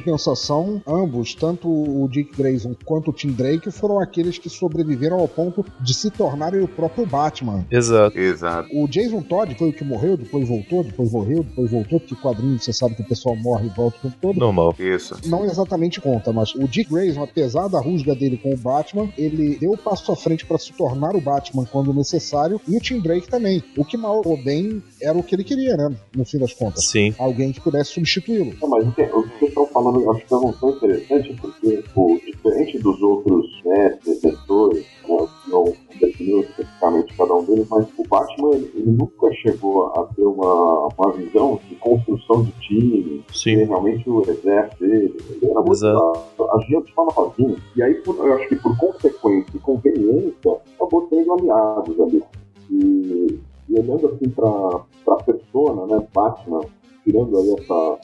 Compensação, 0.00 0.82
ambos, 0.86 1.34
tanto 1.34 1.68
o 1.68 2.08
Dick 2.08 2.36
Grayson 2.36 2.74
quanto 2.84 3.10
o 3.10 3.12
Tim 3.12 3.32
Drake, 3.32 3.70
foram 3.70 4.00
aqueles 4.00 4.38
que 4.38 4.48
sobreviveram 4.48 5.18
ao 5.18 5.28
ponto 5.28 5.64
de 5.80 5.94
se 5.94 6.10
tornarem 6.10 6.62
o 6.62 6.68
próprio 6.68 7.06
Batman. 7.06 7.66
Exato. 7.70 8.18
Exato. 8.18 8.68
O 8.72 8.88
Jason 8.88 9.22
Todd 9.22 9.54
foi 9.54 9.70
o 9.70 9.72
que 9.72 9.84
morreu, 9.84 10.16
depois 10.16 10.48
voltou, 10.48 10.82
depois 10.82 11.12
morreu, 11.12 11.42
depois 11.42 11.70
voltou, 11.70 12.00
porque 12.00 12.14
quadrinho 12.14 12.58
você 12.58 12.72
sabe 12.72 12.94
que 12.94 13.02
o 13.02 13.08
pessoal 13.08 13.36
morre 13.36 13.66
e 13.66 13.70
volta 13.70 13.98
o 13.98 14.00
tempo 14.02 14.16
todo. 14.20 14.38
Normal. 14.38 14.74
Isso. 14.78 15.16
Não 15.26 15.44
exatamente 15.44 16.00
conta, 16.00 16.32
mas 16.32 16.54
o 16.54 16.66
Dick 16.66 16.90
Grayson, 16.90 17.22
apesar 17.22 17.68
da 17.68 17.80
rusga 17.80 18.14
dele 18.14 18.36
com 18.36 18.52
o 18.52 18.56
Batman, 18.56 19.08
ele 19.16 19.56
deu 19.56 19.72
o 19.72 19.78
passo 19.78 20.10
à 20.12 20.16
frente 20.16 20.46
para 20.46 20.58
se 20.58 20.72
tornar 20.72 21.14
o 21.14 21.20
Batman 21.20 21.64
quando 21.64 21.92
necessário, 21.92 22.60
e 22.66 22.76
o 22.76 22.80
Tim 22.80 23.00
Drake 23.00 23.28
também. 23.28 23.62
O 23.76 23.84
que 23.84 23.96
mal 23.96 24.22
ou 24.24 24.36
bem 24.42 24.82
era 25.00 25.16
o 25.16 25.22
que 25.22 25.34
ele 25.34 25.44
queria, 25.44 25.76
né? 25.76 25.94
No 26.14 26.24
fim 26.24 26.38
das 26.38 26.52
contas. 26.52 26.84
Sim. 26.84 27.14
Alguém 27.18 27.52
que 27.52 27.60
pudesse 27.60 27.92
substituí-lo. 27.92 28.54
Não, 28.60 28.68
mas 28.68 28.86
o 28.86 28.92
que, 28.92 29.02
o 29.02 29.22
que 29.22 29.38
vocês 29.38 29.48
estão 29.48 29.66
falando, 29.66 29.89
acho 30.10 30.26
que 30.26 30.34
é 30.34 30.36
uma 30.36 30.52
função 30.52 30.70
interessante, 30.70 31.36
porque, 31.40 31.84
o, 31.96 32.18
diferente 32.24 32.78
dos 32.78 33.00
outros 33.02 33.46
mestres, 33.64 34.22
mentores, 34.22 34.86
né, 35.08 35.26
não 35.48 35.64
definiu 36.00 36.40
especificamente 36.40 37.16
cada 37.16 37.34
um 37.34 37.44
deles, 37.44 37.66
mas 37.70 37.86
o 37.98 38.08
Batman 38.08 38.50
ele, 38.54 38.70
nunca 38.86 39.32
chegou 39.34 39.86
a 39.88 40.04
ter 40.14 40.22
uma, 40.22 40.88
uma 40.98 41.12
visão 41.12 41.58
de 41.68 41.74
construção 41.76 42.42
de 42.44 42.52
time, 42.60 43.24
Sim. 43.32 43.56
ter 43.56 43.64
realmente 43.68 44.08
o 44.08 44.22
exército 44.22 44.86
dele. 44.86 45.14
Ele 45.30 45.50
era 45.50 45.60
muito 45.60 46.20
agia 46.52 46.80
de 46.82 46.92
forma 46.92 47.12
sozinho. 47.12 47.56
E 47.76 47.82
aí, 47.82 47.94
por- 48.02 48.16
eu 48.16 48.34
acho 48.34 48.48
que 48.48 48.56
por 48.56 48.76
consequência 48.78 49.50
e 49.56 49.58
conveniência, 49.58 50.56
acabou 50.76 51.02
tendo 51.10 51.32
aliados 51.34 52.00
ali. 52.00 52.22
E, 52.70 53.38
e 53.68 53.74
olhando 53.80 54.06
assim 54.08 54.28
pra, 54.30 54.80
pra 55.04 55.16
persona, 55.24 55.86
né, 55.86 56.06
Batman, 56.14 56.60
tirando 57.04 57.36
aí 57.38 57.54
essa, 57.58 57.98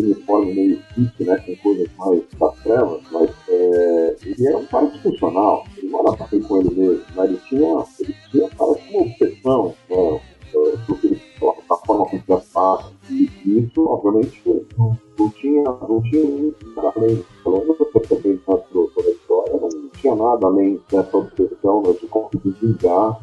uniforme 0.00 0.54
meio 0.54 0.82
fit, 0.94 1.24
né, 1.24 1.36
com 1.38 1.56
coisas 1.56 1.88
mais 1.98 2.22
das 2.38 2.54
trevas, 2.62 3.02
mas 3.10 3.30
é, 3.48 4.16
ele 4.24 4.46
era 4.46 4.58
um 4.58 4.66
cara 4.66 4.86
disfuncional, 4.86 5.64
ele 5.76 5.88
não 5.88 6.00
era 6.00 6.26
bem 6.26 6.42
com 6.42 6.60
ele 6.60 6.70
mesmo, 6.74 7.04
né, 7.16 7.24
ele 7.24 7.40
tinha, 7.48 7.84
ele 8.00 8.16
tinha, 8.30 8.48
parece 8.56 8.90
uma 8.90 9.02
obsessão, 9.02 9.74
né, 9.90 10.20
é, 10.54 10.76
porque 10.86 11.06
ele 11.06 11.20
da 11.40 11.76
forma 11.78 12.04
como 12.04 12.22
ele 12.28 12.42
passa, 12.52 12.92
e 13.10 13.30
isso, 13.46 13.86
obviamente, 13.86 14.42
não, 14.78 14.98
não 15.18 15.30
tinha, 15.30 15.64
não 15.64 16.02
tinha 16.02 16.54
nada 16.76 16.92
além, 16.96 17.24
pelo 17.42 17.60
menos 17.60 17.80
eu 17.80 17.86
percebi 17.86 18.40
tanto 18.46 18.90
toda 18.94 19.08
a 19.08 19.12
história, 19.12 19.60
não 19.60 19.88
tinha 20.00 20.14
nada 20.14 20.46
além 20.46 20.80
dessa 20.90 21.16
obsessão 21.16 21.82
né, 21.82 21.92
de 22.00 22.06
conseguir 22.06 22.54
vingar, 22.60 23.20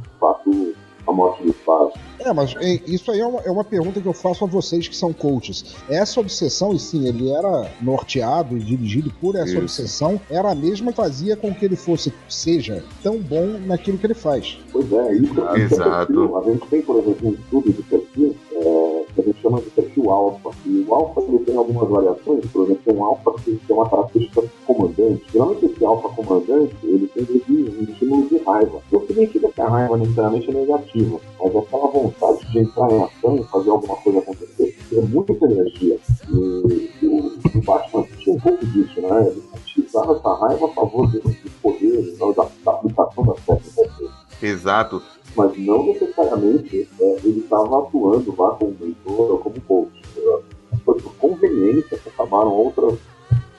a 1.10 1.14
morte 1.14 1.44
dos 1.44 1.56
pais. 1.58 1.94
É, 2.20 2.34
mas 2.34 2.56
é, 2.58 2.82
isso 2.86 3.12
aí 3.12 3.20
é 3.20 3.26
uma, 3.26 3.40
é 3.42 3.52
uma 3.52 3.64
pergunta 3.64 4.02
que 4.02 4.08
eu 4.08 4.14
faço 4.14 4.44
a 4.44 4.48
vocês 4.48 4.88
que 4.88 4.96
são 4.96 5.14
coaches. 5.14 5.76
Essa 5.90 6.20
obsessão, 6.20 6.74
e 6.74 6.80
sim, 6.80 7.08
ele 7.08 7.32
era 7.32 7.72
norteado 7.82 8.58
e 8.58 8.60
dirigido 8.60 9.12
por 9.22 9.36
essa 9.36 9.52
Isso. 9.52 9.60
obsessão, 9.60 10.22
era 10.30 10.52
a 10.52 10.56
mesma 10.56 10.92
que 10.92 10.98
fazia 10.98 11.36
com 11.38 11.54
que 11.54 11.64
ele 11.64 11.76
fosse, 11.76 12.14
seja, 12.28 12.84
tão 13.02 13.18
bom 13.18 13.58
naquilo 13.66 13.98
que 13.98 14.06
ele 14.06 14.14
faz. 14.14 14.60
Pois 14.72 14.92
é, 14.92 15.14
isso 15.14 15.30
isso 15.30 15.42
é 15.42 15.60
Exato. 15.62 16.38
A 16.38 16.44
gente 16.44 16.68
tem, 16.68 16.82
por 16.82 16.98
exemplo, 16.98 17.30
um 17.30 17.34
estudo 17.34 17.72
de 17.72 17.84
perfil 17.84 18.36
chama 19.50 19.62
de 19.62 19.70
perfil 19.72 20.10
alfa. 20.10 20.52
E 20.66 20.86
o 20.88 20.94
alfa 20.94 21.22
ele 21.22 21.40
tem 21.40 21.58
algumas 21.58 21.90
variações, 21.90 22.46
por 22.52 22.66
exemplo, 22.66 22.82
tem 22.86 22.96
um 22.96 23.04
alfa 23.04 23.34
que 23.44 23.56
tem 23.56 23.76
uma 23.76 23.90
característica 23.90 24.44
comandante. 24.66 25.24
Geralmente 25.34 25.66
esse 25.66 25.86
alfa 25.86 26.10
comandante, 26.10 26.76
ele 26.84 27.08
tem 27.08 27.24
um 27.24 27.84
estímulo 27.84 28.30
de 28.30 28.38
raiva. 28.38 28.82
O 28.92 29.00
que 29.00 29.08
significa 29.08 29.52
que 29.52 29.62
a 29.62 29.68
raiva 29.68 29.98
necessariamente 29.98 30.50
é 30.50 30.54
negativa, 30.54 31.20
mas 31.40 31.56
é 31.56 31.58
aquela 31.58 31.88
vontade 31.88 32.52
de 32.52 32.60
entrar 32.60 32.92
em 32.92 33.04
ação 33.04 33.38
e 33.38 33.44
fazer 33.46 33.70
alguma 33.70 33.96
coisa 33.98 34.20
acontecer, 34.20 34.78
é 34.94 35.02
muita 35.02 35.46
energia. 35.46 35.98
E, 36.30 37.06
o, 37.06 37.58
o 37.58 37.62
Batman 37.64 38.04
tinha 38.18 38.36
um 38.36 38.40
pouco 38.40 38.66
disso, 38.68 39.02
né? 39.02 39.28
Ele 39.28 39.44
utilizava 39.56 40.14
essa 40.14 40.34
raiva 40.36 40.66
a 40.66 40.70
favor 40.70 41.10
poderes, 41.62 42.20
né? 42.20 42.34
da, 42.36 42.48
da 42.64 42.72
aplicação 42.72 43.26
das 43.26 43.40
técnicas 43.46 44.20
Exato. 44.42 45.02
Mas 45.40 45.58
não 45.58 45.86
necessariamente 45.86 46.86
é, 47.00 47.16
ele 47.24 47.40
estava 47.40 47.80
atuando 47.80 48.36
lá 48.38 48.52
como 48.56 48.76
mentor 48.78 49.32
ou 49.32 49.38
como 49.38 49.62
coach. 49.62 50.04
Foi 50.84 51.00
por 51.00 51.16
conveniência 51.16 51.98
que 51.98 52.10
acabaram 52.10 52.52
outras, 52.52 53.00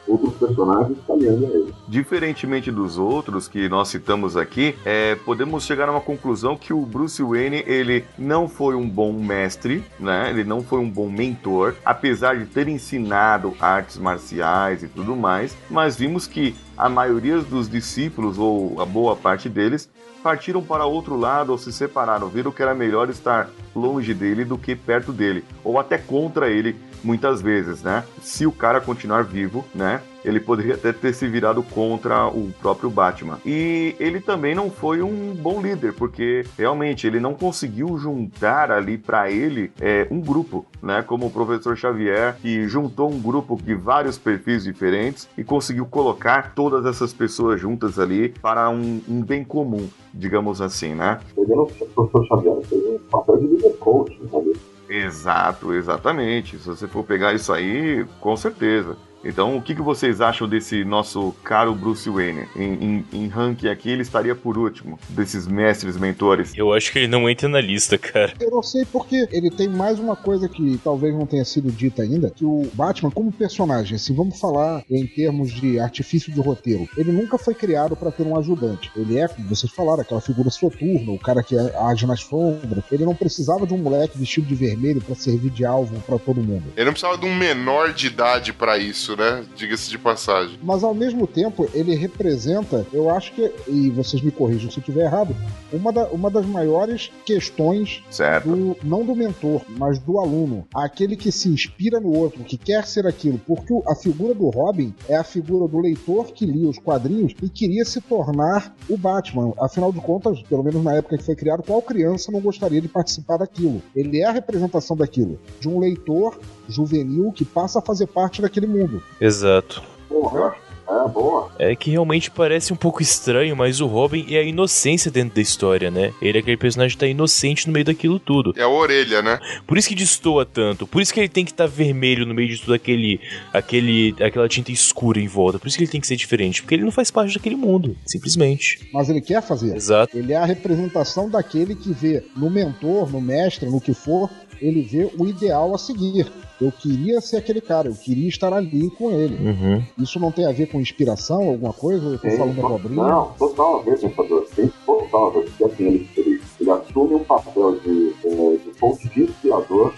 outros 0.07 0.35
personagens 0.35 0.99
caminhando 1.07 1.47
a 1.47 1.49
ele. 1.49 1.75
Diferentemente 1.89 2.71
dos 2.71 2.99
outros 2.99 3.49
que 3.49 3.67
nós 3.67 3.89
citamos 3.89 4.37
aqui, 4.37 4.77
é, 4.85 5.15
podemos 5.15 5.65
chegar 5.65 5.89
a 5.89 5.93
uma 5.93 6.03
conclusão 6.03 6.55
que 6.55 6.75
o 6.75 6.85
Bruce 6.85 7.23
Wayne 7.23 7.65
ele 7.67 8.05
não 8.19 8.47
foi 8.47 8.75
um 8.75 8.87
bom 8.87 9.11
mestre, 9.11 9.83
né? 9.99 10.29
Ele 10.29 10.45
não 10.45 10.63
foi 10.63 10.81
um 10.81 10.91
bom 10.91 11.09
mentor, 11.09 11.77
apesar 11.83 12.37
de 12.37 12.45
ter 12.45 12.69
ensinado 12.69 13.55
artes 13.59 13.97
marciais 13.97 14.83
e 14.83 14.89
tudo 14.89 15.17
mais. 15.17 15.57
Mas 15.71 15.97
vimos 15.97 16.27
que 16.27 16.55
a 16.77 16.91
maioria 16.91 17.39
dos 17.39 17.71
discípulos 17.71 18.39
ou 18.39 18.79
a 18.81 18.85
boa 18.85 19.17
parte 19.17 19.49
deles 19.49 19.89
partiram 20.23 20.63
para 20.63 20.85
outro 20.85 21.17
lado 21.17 21.51
ou 21.51 21.59
se 21.59 21.73
separaram, 21.73 22.29
viram 22.29 22.53
que 22.53 22.63
era 22.63 22.75
melhor 22.75 23.11
estar 23.11 23.49
longe 23.75 24.15
dele 24.15 24.45
do 24.45 24.59
que 24.59 24.75
perto 24.75 25.13
dele, 25.13 25.45
ou 25.65 25.79
até 25.79 25.99
contra 25.99 26.49
ele 26.49 26.77
muitas 27.03 27.41
vezes, 27.41 27.83
né? 27.83 28.05
Se 28.21 28.47
o 28.47 28.53
cara 28.53 28.81
continuar 28.81 29.25
vivo, 29.25 29.65
né? 29.75 30.01
Ele 30.25 30.41
poderia 30.41 30.75
até 30.75 30.93
ter 30.93 31.13
se 31.13 31.27
virado 31.27 31.63
contra 31.63 32.27
o 32.27 32.53
próprio 32.61 32.91
Batman. 32.91 33.39
E 33.45 33.95
ele 33.99 34.21
também 34.21 34.55
não 34.55 34.71
foi 34.71 35.03
um 35.03 35.35
bom 35.35 35.61
líder, 35.61 35.95
porque 35.95 36.45
realmente 36.59 37.07
ele 37.07 37.21
não 37.21 37.35
conseguiu 37.35 37.97
juntar 37.99 38.71
ali 38.71 38.99
para 38.99 39.31
ele 39.31 39.73
é, 39.81 40.07
um 40.11 40.21
grupo, 40.21 40.67
né? 40.83 41.03
Como 41.03 41.27
o 41.27 41.31
professor 41.31 41.77
Xavier, 41.77 42.37
que 42.41 42.69
juntou 42.69 43.11
um 43.11 43.21
grupo 43.21 43.57
de 43.63 43.75
vários 43.75 44.19
perfis 44.19 44.65
diferentes 44.65 45.29
e 45.37 45.45
conseguiu 45.45 45.87
colocar 45.87 46.55
todas 46.55 46.85
essas 46.85 47.13
pessoas 47.13 47.61
juntas 47.61 47.99
ali 47.99 48.29
para 48.29 48.69
um, 48.71 49.01
um 49.09 49.23
bem 49.23 49.45
comum, 49.45 49.89
digamos 50.13 50.61
assim, 50.61 50.95
né? 50.95 51.19
Pegando 51.35 51.63
o 51.63 51.67
professor 51.67 52.27
Xavier, 52.27 52.61
fez 52.67 52.85
um 52.87 52.99
papel 53.11 53.37
de 53.39 53.47
líder 53.47 53.77
coach, 53.79 54.21
sabe? 54.31 54.53
Exato, 54.89 55.73
exatamente. 55.73 56.59
Se 56.59 56.69
você 56.69 56.89
for 56.89 57.05
pegar 57.05 57.33
isso 57.33 57.53
aí, 57.53 58.05
com 58.21 58.37
certeza. 58.37 58.97
Então, 59.25 59.57
o 59.57 59.63
que, 59.63 59.75
que 59.75 59.83
vocês 59.83 60.21
acham 60.21 60.49
desse 60.49 60.85
nosso 60.85 61.35
caro 61.45 61.75
Bruce 61.75 62.09
Wayne? 62.09 62.47
Em, 62.57 62.73
em, 62.73 63.07
em 63.13 63.29
ranking 63.29 63.69
aqui, 63.69 63.91
ele 63.91 64.03
estaria 64.03 64.35
por 64.35 64.57
último, 64.57 64.99
desses 65.11 65.47
mestres 65.47 65.97
mentores. 65.97 66.53
Eu 66.57 66.73
acho 66.73 66.93
que 66.93 67.01
ele 67.01 67.09
não 67.09 67.29
entra 67.29 67.49
na 67.49 67.61
lista, 67.61 67.99
cara. 67.99 68.33
Eu 68.41 68.51
não 68.51 68.63
sei 68.63 68.85
porque 68.85 69.29
ele 69.31 69.51
tem 69.51 69.69
mais 69.69 69.99
uma 69.99 70.17
coisa 70.17 70.49
que 70.49 70.79
talvez 70.83 71.15
não 71.15 71.27
tenha 71.27 71.45
sido 71.45 71.71
dita 71.71 72.03
ainda, 72.03 72.31
que 72.31 72.45
o 72.45 72.69
Batman 72.75 73.11
como 73.11 73.31
personagem, 73.33 73.97
assim, 73.97 74.15
vamos 74.15 74.39
falar 74.39 74.83
em 74.91 75.07
termos 75.07 75.53
de 75.53 75.79
artifício 75.79 76.33
de 76.33 76.41
roteiro, 76.41 76.89
ele 76.97 77.13
nunca 77.13 77.39
foi 77.39 77.55
criado 77.55 77.97
para 77.97 78.11
ter 78.11 78.23
um 78.23 78.39
ajudante. 78.39 78.91
Ele 78.97 79.19
é, 79.19 79.29
como 79.29 79.49
vocês 79.49 79.73
falaram, 79.73 80.01
aquela 80.01 80.21
figura 80.21 80.51
soturna, 80.51 81.13
o 81.13 81.19
cara 81.19 81.43
que 81.43 81.57
age 81.59 82.07
nas 82.07 82.21
sombras. 82.21 82.85
Ele 82.91 83.05
não 83.05 83.15
precisava 83.15 83.67
de 83.67 83.75
um 83.75 83.79
moleque 83.79 84.19
vestido 84.19 84.47
de 84.47 84.55
vermelho 84.55 85.01
para 85.01 85.15
servir 85.15 85.51
de 85.51 85.65
alvo 85.65 86.01
para 86.01 86.19
todo 86.19 86.43
mundo. 86.43 86.65
Ele 86.77 86.85
não 86.85 86.93
precisava 86.93 87.19
de 87.19 87.27
um 87.27 87.35
menor 87.35 87.93
de 87.93 88.07
idade 88.07 88.53
pra 88.53 88.79
isso, 88.79 89.10
né? 89.17 89.45
Diga-se 89.57 89.91
de 89.91 89.99
passagem. 89.99 90.59
Mas 90.63 90.83
ao 90.85 90.95
mesmo 90.95 91.27
tempo, 91.27 91.69
ele 91.75 91.95
representa, 91.95 92.87
eu 92.93 93.11
acho 93.11 93.33
que, 93.33 93.51
e 93.69 93.91
vocês 93.91 94.23
me 94.23 94.31
corrijam 94.31 94.71
se 94.71 94.79
eu 94.79 94.81
estiver 94.81 95.05
errado, 95.05 95.35
uma, 95.73 95.93
da- 95.93 96.09
uma 96.09 96.31
das 96.31 96.47
maiores 96.47 97.11
questões 97.25 98.03
Certo. 98.11 98.49
do, 98.49 98.77
não 98.83 99.05
do 99.05 99.15
mentor, 99.15 99.63
mas 99.79 99.99
do 99.99 100.19
aluno. 100.19 100.67
Aquele 100.75 101.17
que 101.17 101.31
se 101.33 101.49
inspira 101.49 102.01
no 102.01 102.13
outro, 102.17 102.45
que 102.45 102.57
quer 102.57 102.87
ser 102.87 103.07
aquilo. 103.07 103.39
Porque 103.47 103.73
a 103.89 103.95
figura 103.95 104.35
do 104.35 104.49
Robin 104.51 104.95
é 105.09 105.17
a 105.17 105.25
figura 105.25 105.67
do 105.69 105.79
leitor 105.81 106.27
que 106.33 106.45
lia 106.47 106.69
os 106.69 106.79
quadrinhos 106.79 107.35
e 107.43 107.49
queria 107.49 107.85
se 107.85 108.01
tornar 108.01 108.75
o 108.89 108.97
Batman. 108.97 109.53
Afinal 109.61 109.93
de 109.93 110.01
contas, 110.01 110.43
pelo 110.43 110.63
menos 110.63 110.83
na 110.83 110.95
época 110.95 111.17
que 111.19 111.25
foi 111.25 111.35
criado, 111.37 111.63
qual 111.63 111.81
criança 111.83 112.31
não 112.33 112.41
gostaria 112.41 112.81
de 112.81 112.89
participar 112.89 113.39
daquilo? 113.39 113.83
Ele 113.95 114.21
é 114.21 114.25
a 114.27 114.33
representação 114.33 114.97
daquilo. 114.97 115.39
De 115.61 115.69
um 115.69 115.79
leitor 115.79 116.39
juvenil 116.71 117.33
que 117.33 117.45
passa 117.45 117.79
a 117.79 117.83
fazer 117.83 118.07
parte 118.07 118.41
daquele 118.41 118.67
mundo. 118.67 119.03
Exato. 119.21 119.83
Porra, 120.09 120.39
eu 120.39 120.47
acho. 120.47 120.71
É, 120.91 121.09
boa. 121.09 121.51
É 121.57 121.77
que 121.77 121.91
realmente 121.91 122.33
parece 122.33 122.73
um 122.73 122.77
pouco 122.77 123.01
estranho, 123.01 123.57
mas 123.57 123.81
o 123.81 123.87
Robin 123.87 124.27
é 124.29 124.39
a 124.39 124.43
inocência 124.43 125.09
dentro 125.09 125.37
da 125.37 125.41
história, 125.41 125.89
né? 125.89 126.13
Ele 126.21 126.39
é 126.39 126.41
aquele 126.41 126.57
personagem 126.57 126.97
que 126.97 127.01
tá 127.01 127.07
inocente 127.07 127.69
no 127.69 127.73
meio 127.73 127.85
daquilo 127.85 128.19
tudo. 128.19 128.53
É 128.57 128.63
a 128.63 128.69
orelha, 128.69 129.23
né? 129.23 129.39
Por 129.67 129.79
isso 129.79 129.89
que 129.89 129.95
destoa 129.95 130.45
tanto. 130.45 130.89
Por 130.89 131.01
isso 131.01 131.15
que 131.15 131.21
ele 131.21 131.29
tem 131.29 131.45
que 131.45 131.53
estar 131.53 131.67
vermelho 131.67 132.27
no 132.27 132.35
meio 132.35 132.49
de 132.49 132.59
tudo 132.59 132.75
aquele, 132.75 133.21
aquele, 133.53 134.17
aquela 134.21 134.49
tinta 134.49 134.73
escura 134.73 135.21
em 135.21 135.29
volta. 135.29 135.61
Por 135.61 135.69
isso 135.69 135.77
que 135.77 135.85
ele 135.85 135.93
tem 135.93 136.01
que 136.01 136.09
ser 136.09 136.17
diferente. 136.17 136.61
Porque 136.61 136.75
ele 136.75 136.85
não 136.85 136.91
faz 136.91 137.09
parte 137.09 137.35
daquele 137.35 137.57
mundo, 137.57 137.97
simplesmente. 138.05 138.91
Mas 138.93 139.09
ele 139.09 139.21
quer 139.21 139.43
fazer. 139.43 139.77
Exato. 139.77 140.19
Ele 140.19 140.33
é 140.33 140.37
a 140.37 140.45
representação 140.45 141.31
daquele 141.31 141.77
que 141.77 141.93
vê 141.93 142.25
no 142.37 142.51
mentor, 142.51 143.09
no 143.09 143.21
mestre, 143.21 143.71
no 143.71 143.81
que 143.81 143.95
for, 143.95 144.29
ele 144.61 144.83
vê 144.83 145.09
o 145.17 145.27
ideal 145.27 145.73
a 145.73 145.79
seguir. 145.79 146.27
Eu 146.61 146.71
queria 146.71 147.21
ser 147.21 147.39
aquele 147.39 147.61
cara, 147.61 147.89
eu 147.89 147.95
queria 147.95 148.29
estar 148.29 148.53
ali 148.53 148.91
com 148.91 149.11
ele. 149.11 149.37
Uhum. 149.37 149.83
Isso 149.99 150.21
não 150.21 150.31
tem 150.31 150.47
a 150.47 150.53
ver 150.53 150.67
com 150.67 150.81
inspiração, 150.81 151.49
alguma 151.49 151.73
coisa? 151.73 152.07
Eu 152.07 152.19
tô 152.19 152.31
falando 152.31 152.67
abobrinha? 152.67 153.03
não, 153.03 153.33
total 153.39 153.81
a 153.81 153.83
ver, 153.83 153.99
pensador. 153.99 154.47
Tem 154.55 154.71
total 154.85 155.29
a 155.29 155.31
ver. 155.31 155.45
Porque 155.45 155.65
assim, 155.65 155.85
ele, 155.85 156.09
ele, 156.17 156.43
ele 156.61 156.71
assume 156.71 157.15
um 157.15 157.25
papel 157.25 157.79
de, 157.81 158.15
é, 158.25 158.57
de 158.57 158.79
fonte 158.79 159.09
de 159.09 159.23
inspirador, 159.23 159.93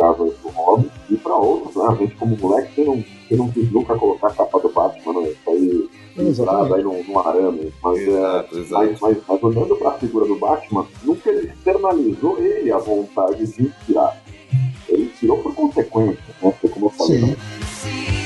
caso 0.00 0.24
aí 0.24 0.30
pro 0.30 0.50
Robin, 0.50 0.90
e 1.10 1.16
pra 1.16 1.36
outros, 1.36 1.76
né? 1.76 1.84
A 1.88 1.94
gente 1.94 2.14
como 2.16 2.36
moleque, 2.36 2.72
quem 2.74 2.86
não, 2.86 3.04
quem 3.28 3.36
não 3.36 3.50
quis 3.50 3.70
nunca 3.70 3.94
colocar 3.96 4.28
a 4.28 4.34
capa 4.34 4.58
do 4.60 4.68
Batman, 4.70 5.20
né? 5.20 5.28
Isso 5.28 5.50
aí, 5.50 5.90
entrada 6.16 6.76
aí 6.76 6.82
num, 6.82 7.04
num 7.04 7.18
arame. 7.18 7.72
Mas, 7.82 7.98
é, 7.98 8.02
Exato, 8.02 8.58
exato. 8.58 8.84
mas, 8.84 9.00
mas, 9.00 9.18
mas 9.28 9.42
olhando 9.42 9.76
pra 9.76 9.92
figura 9.92 10.26
do 10.26 10.36
Batman, 10.36 10.86
nunca 11.04 11.30
ele 11.30 11.48
externalizou 11.48 12.38
ele 12.38 12.72
a 12.72 12.78
vontade 12.78 13.46
de 13.46 13.62
inspirar. 13.62 14.19
Ele 14.88 15.04
inspirou 15.04 15.38
por 15.38 15.54
consequência, 15.54 16.34
né? 16.42 16.50
Porque 16.50 16.68
como 16.68 16.86
eu 16.86 16.90
falei, 16.90 17.20
Sim. 17.20 18.19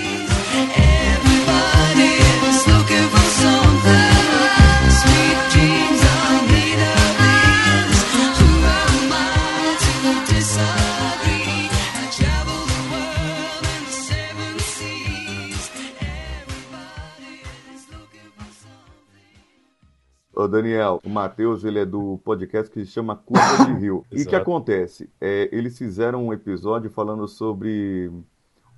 Daniel, 20.54 21.00
o 21.04 21.08
Matheus, 21.08 21.64
ele 21.64 21.80
é 21.80 21.84
do 21.84 22.20
podcast 22.24 22.70
que 22.70 22.84
se 22.84 22.92
chama 22.92 23.16
Curva 23.16 23.64
de 23.66 23.72
Rio. 23.80 24.04
E 24.12 24.22
o 24.22 24.26
que 24.26 24.36
acontece? 24.36 25.10
É, 25.20 25.48
eles 25.50 25.76
fizeram 25.76 26.24
um 26.26 26.32
episódio 26.32 26.90
falando 26.90 27.26
sobre 27.26 28.10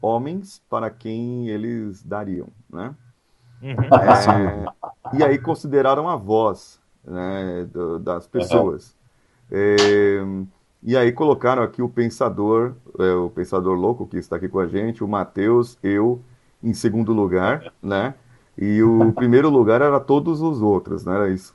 homens 0.01 0.63
para 0.71 0.91
quem 0.91 1.49
eles 1.49 2.03
dariam, 2.03 2.49
né? 2.71 2.95
Uhum. 3.63 3.73
É, 5.13 5.17
e 5.19 5.25
aí 5.25 5.39
consideraram 5.39 6.09
a 6.09 6.17
voz 6.17 6.81
né, 7.05 7.67
do- 7.73 7.99
das 7.99 8.27
pessoas. 8.27 8.97
É, 9.51 10.19
e 10.83 10.97
aí 10.97 11.13
colocaram 11.13 11.63
aqui 11.63 11.83
o 11.83 11.89
pensador, 11.89 12.75
é, 12.99 13.13
o 13.13 13.31
pensador 13.31 13.77
louco 13.77 14.07
que 14.07 14.19
está 14.19 14.37
aqui 14.37 14.49
com 14.49 14.59
a 14.61 14.67
gente, 14.67 15.03
o 15.03 15.09
Matheus, 15.09 15.79
eu 15.83 16.21
em 16.63 16.73
segundo 16.75 17.13
lugar, 17.13 17.73
né? 17.83 18.15
E 18.59 18.83
o 18.83 19.13
primeiro 19.13 19.51
lugar 19.51 19.83
era 19.83 20.01
todos 20.01 20.41
os 20.41 20.63
outros, 20.63 21.05
não 21.05 21.13
era 21.13 21.29
isso? 21.31 21.55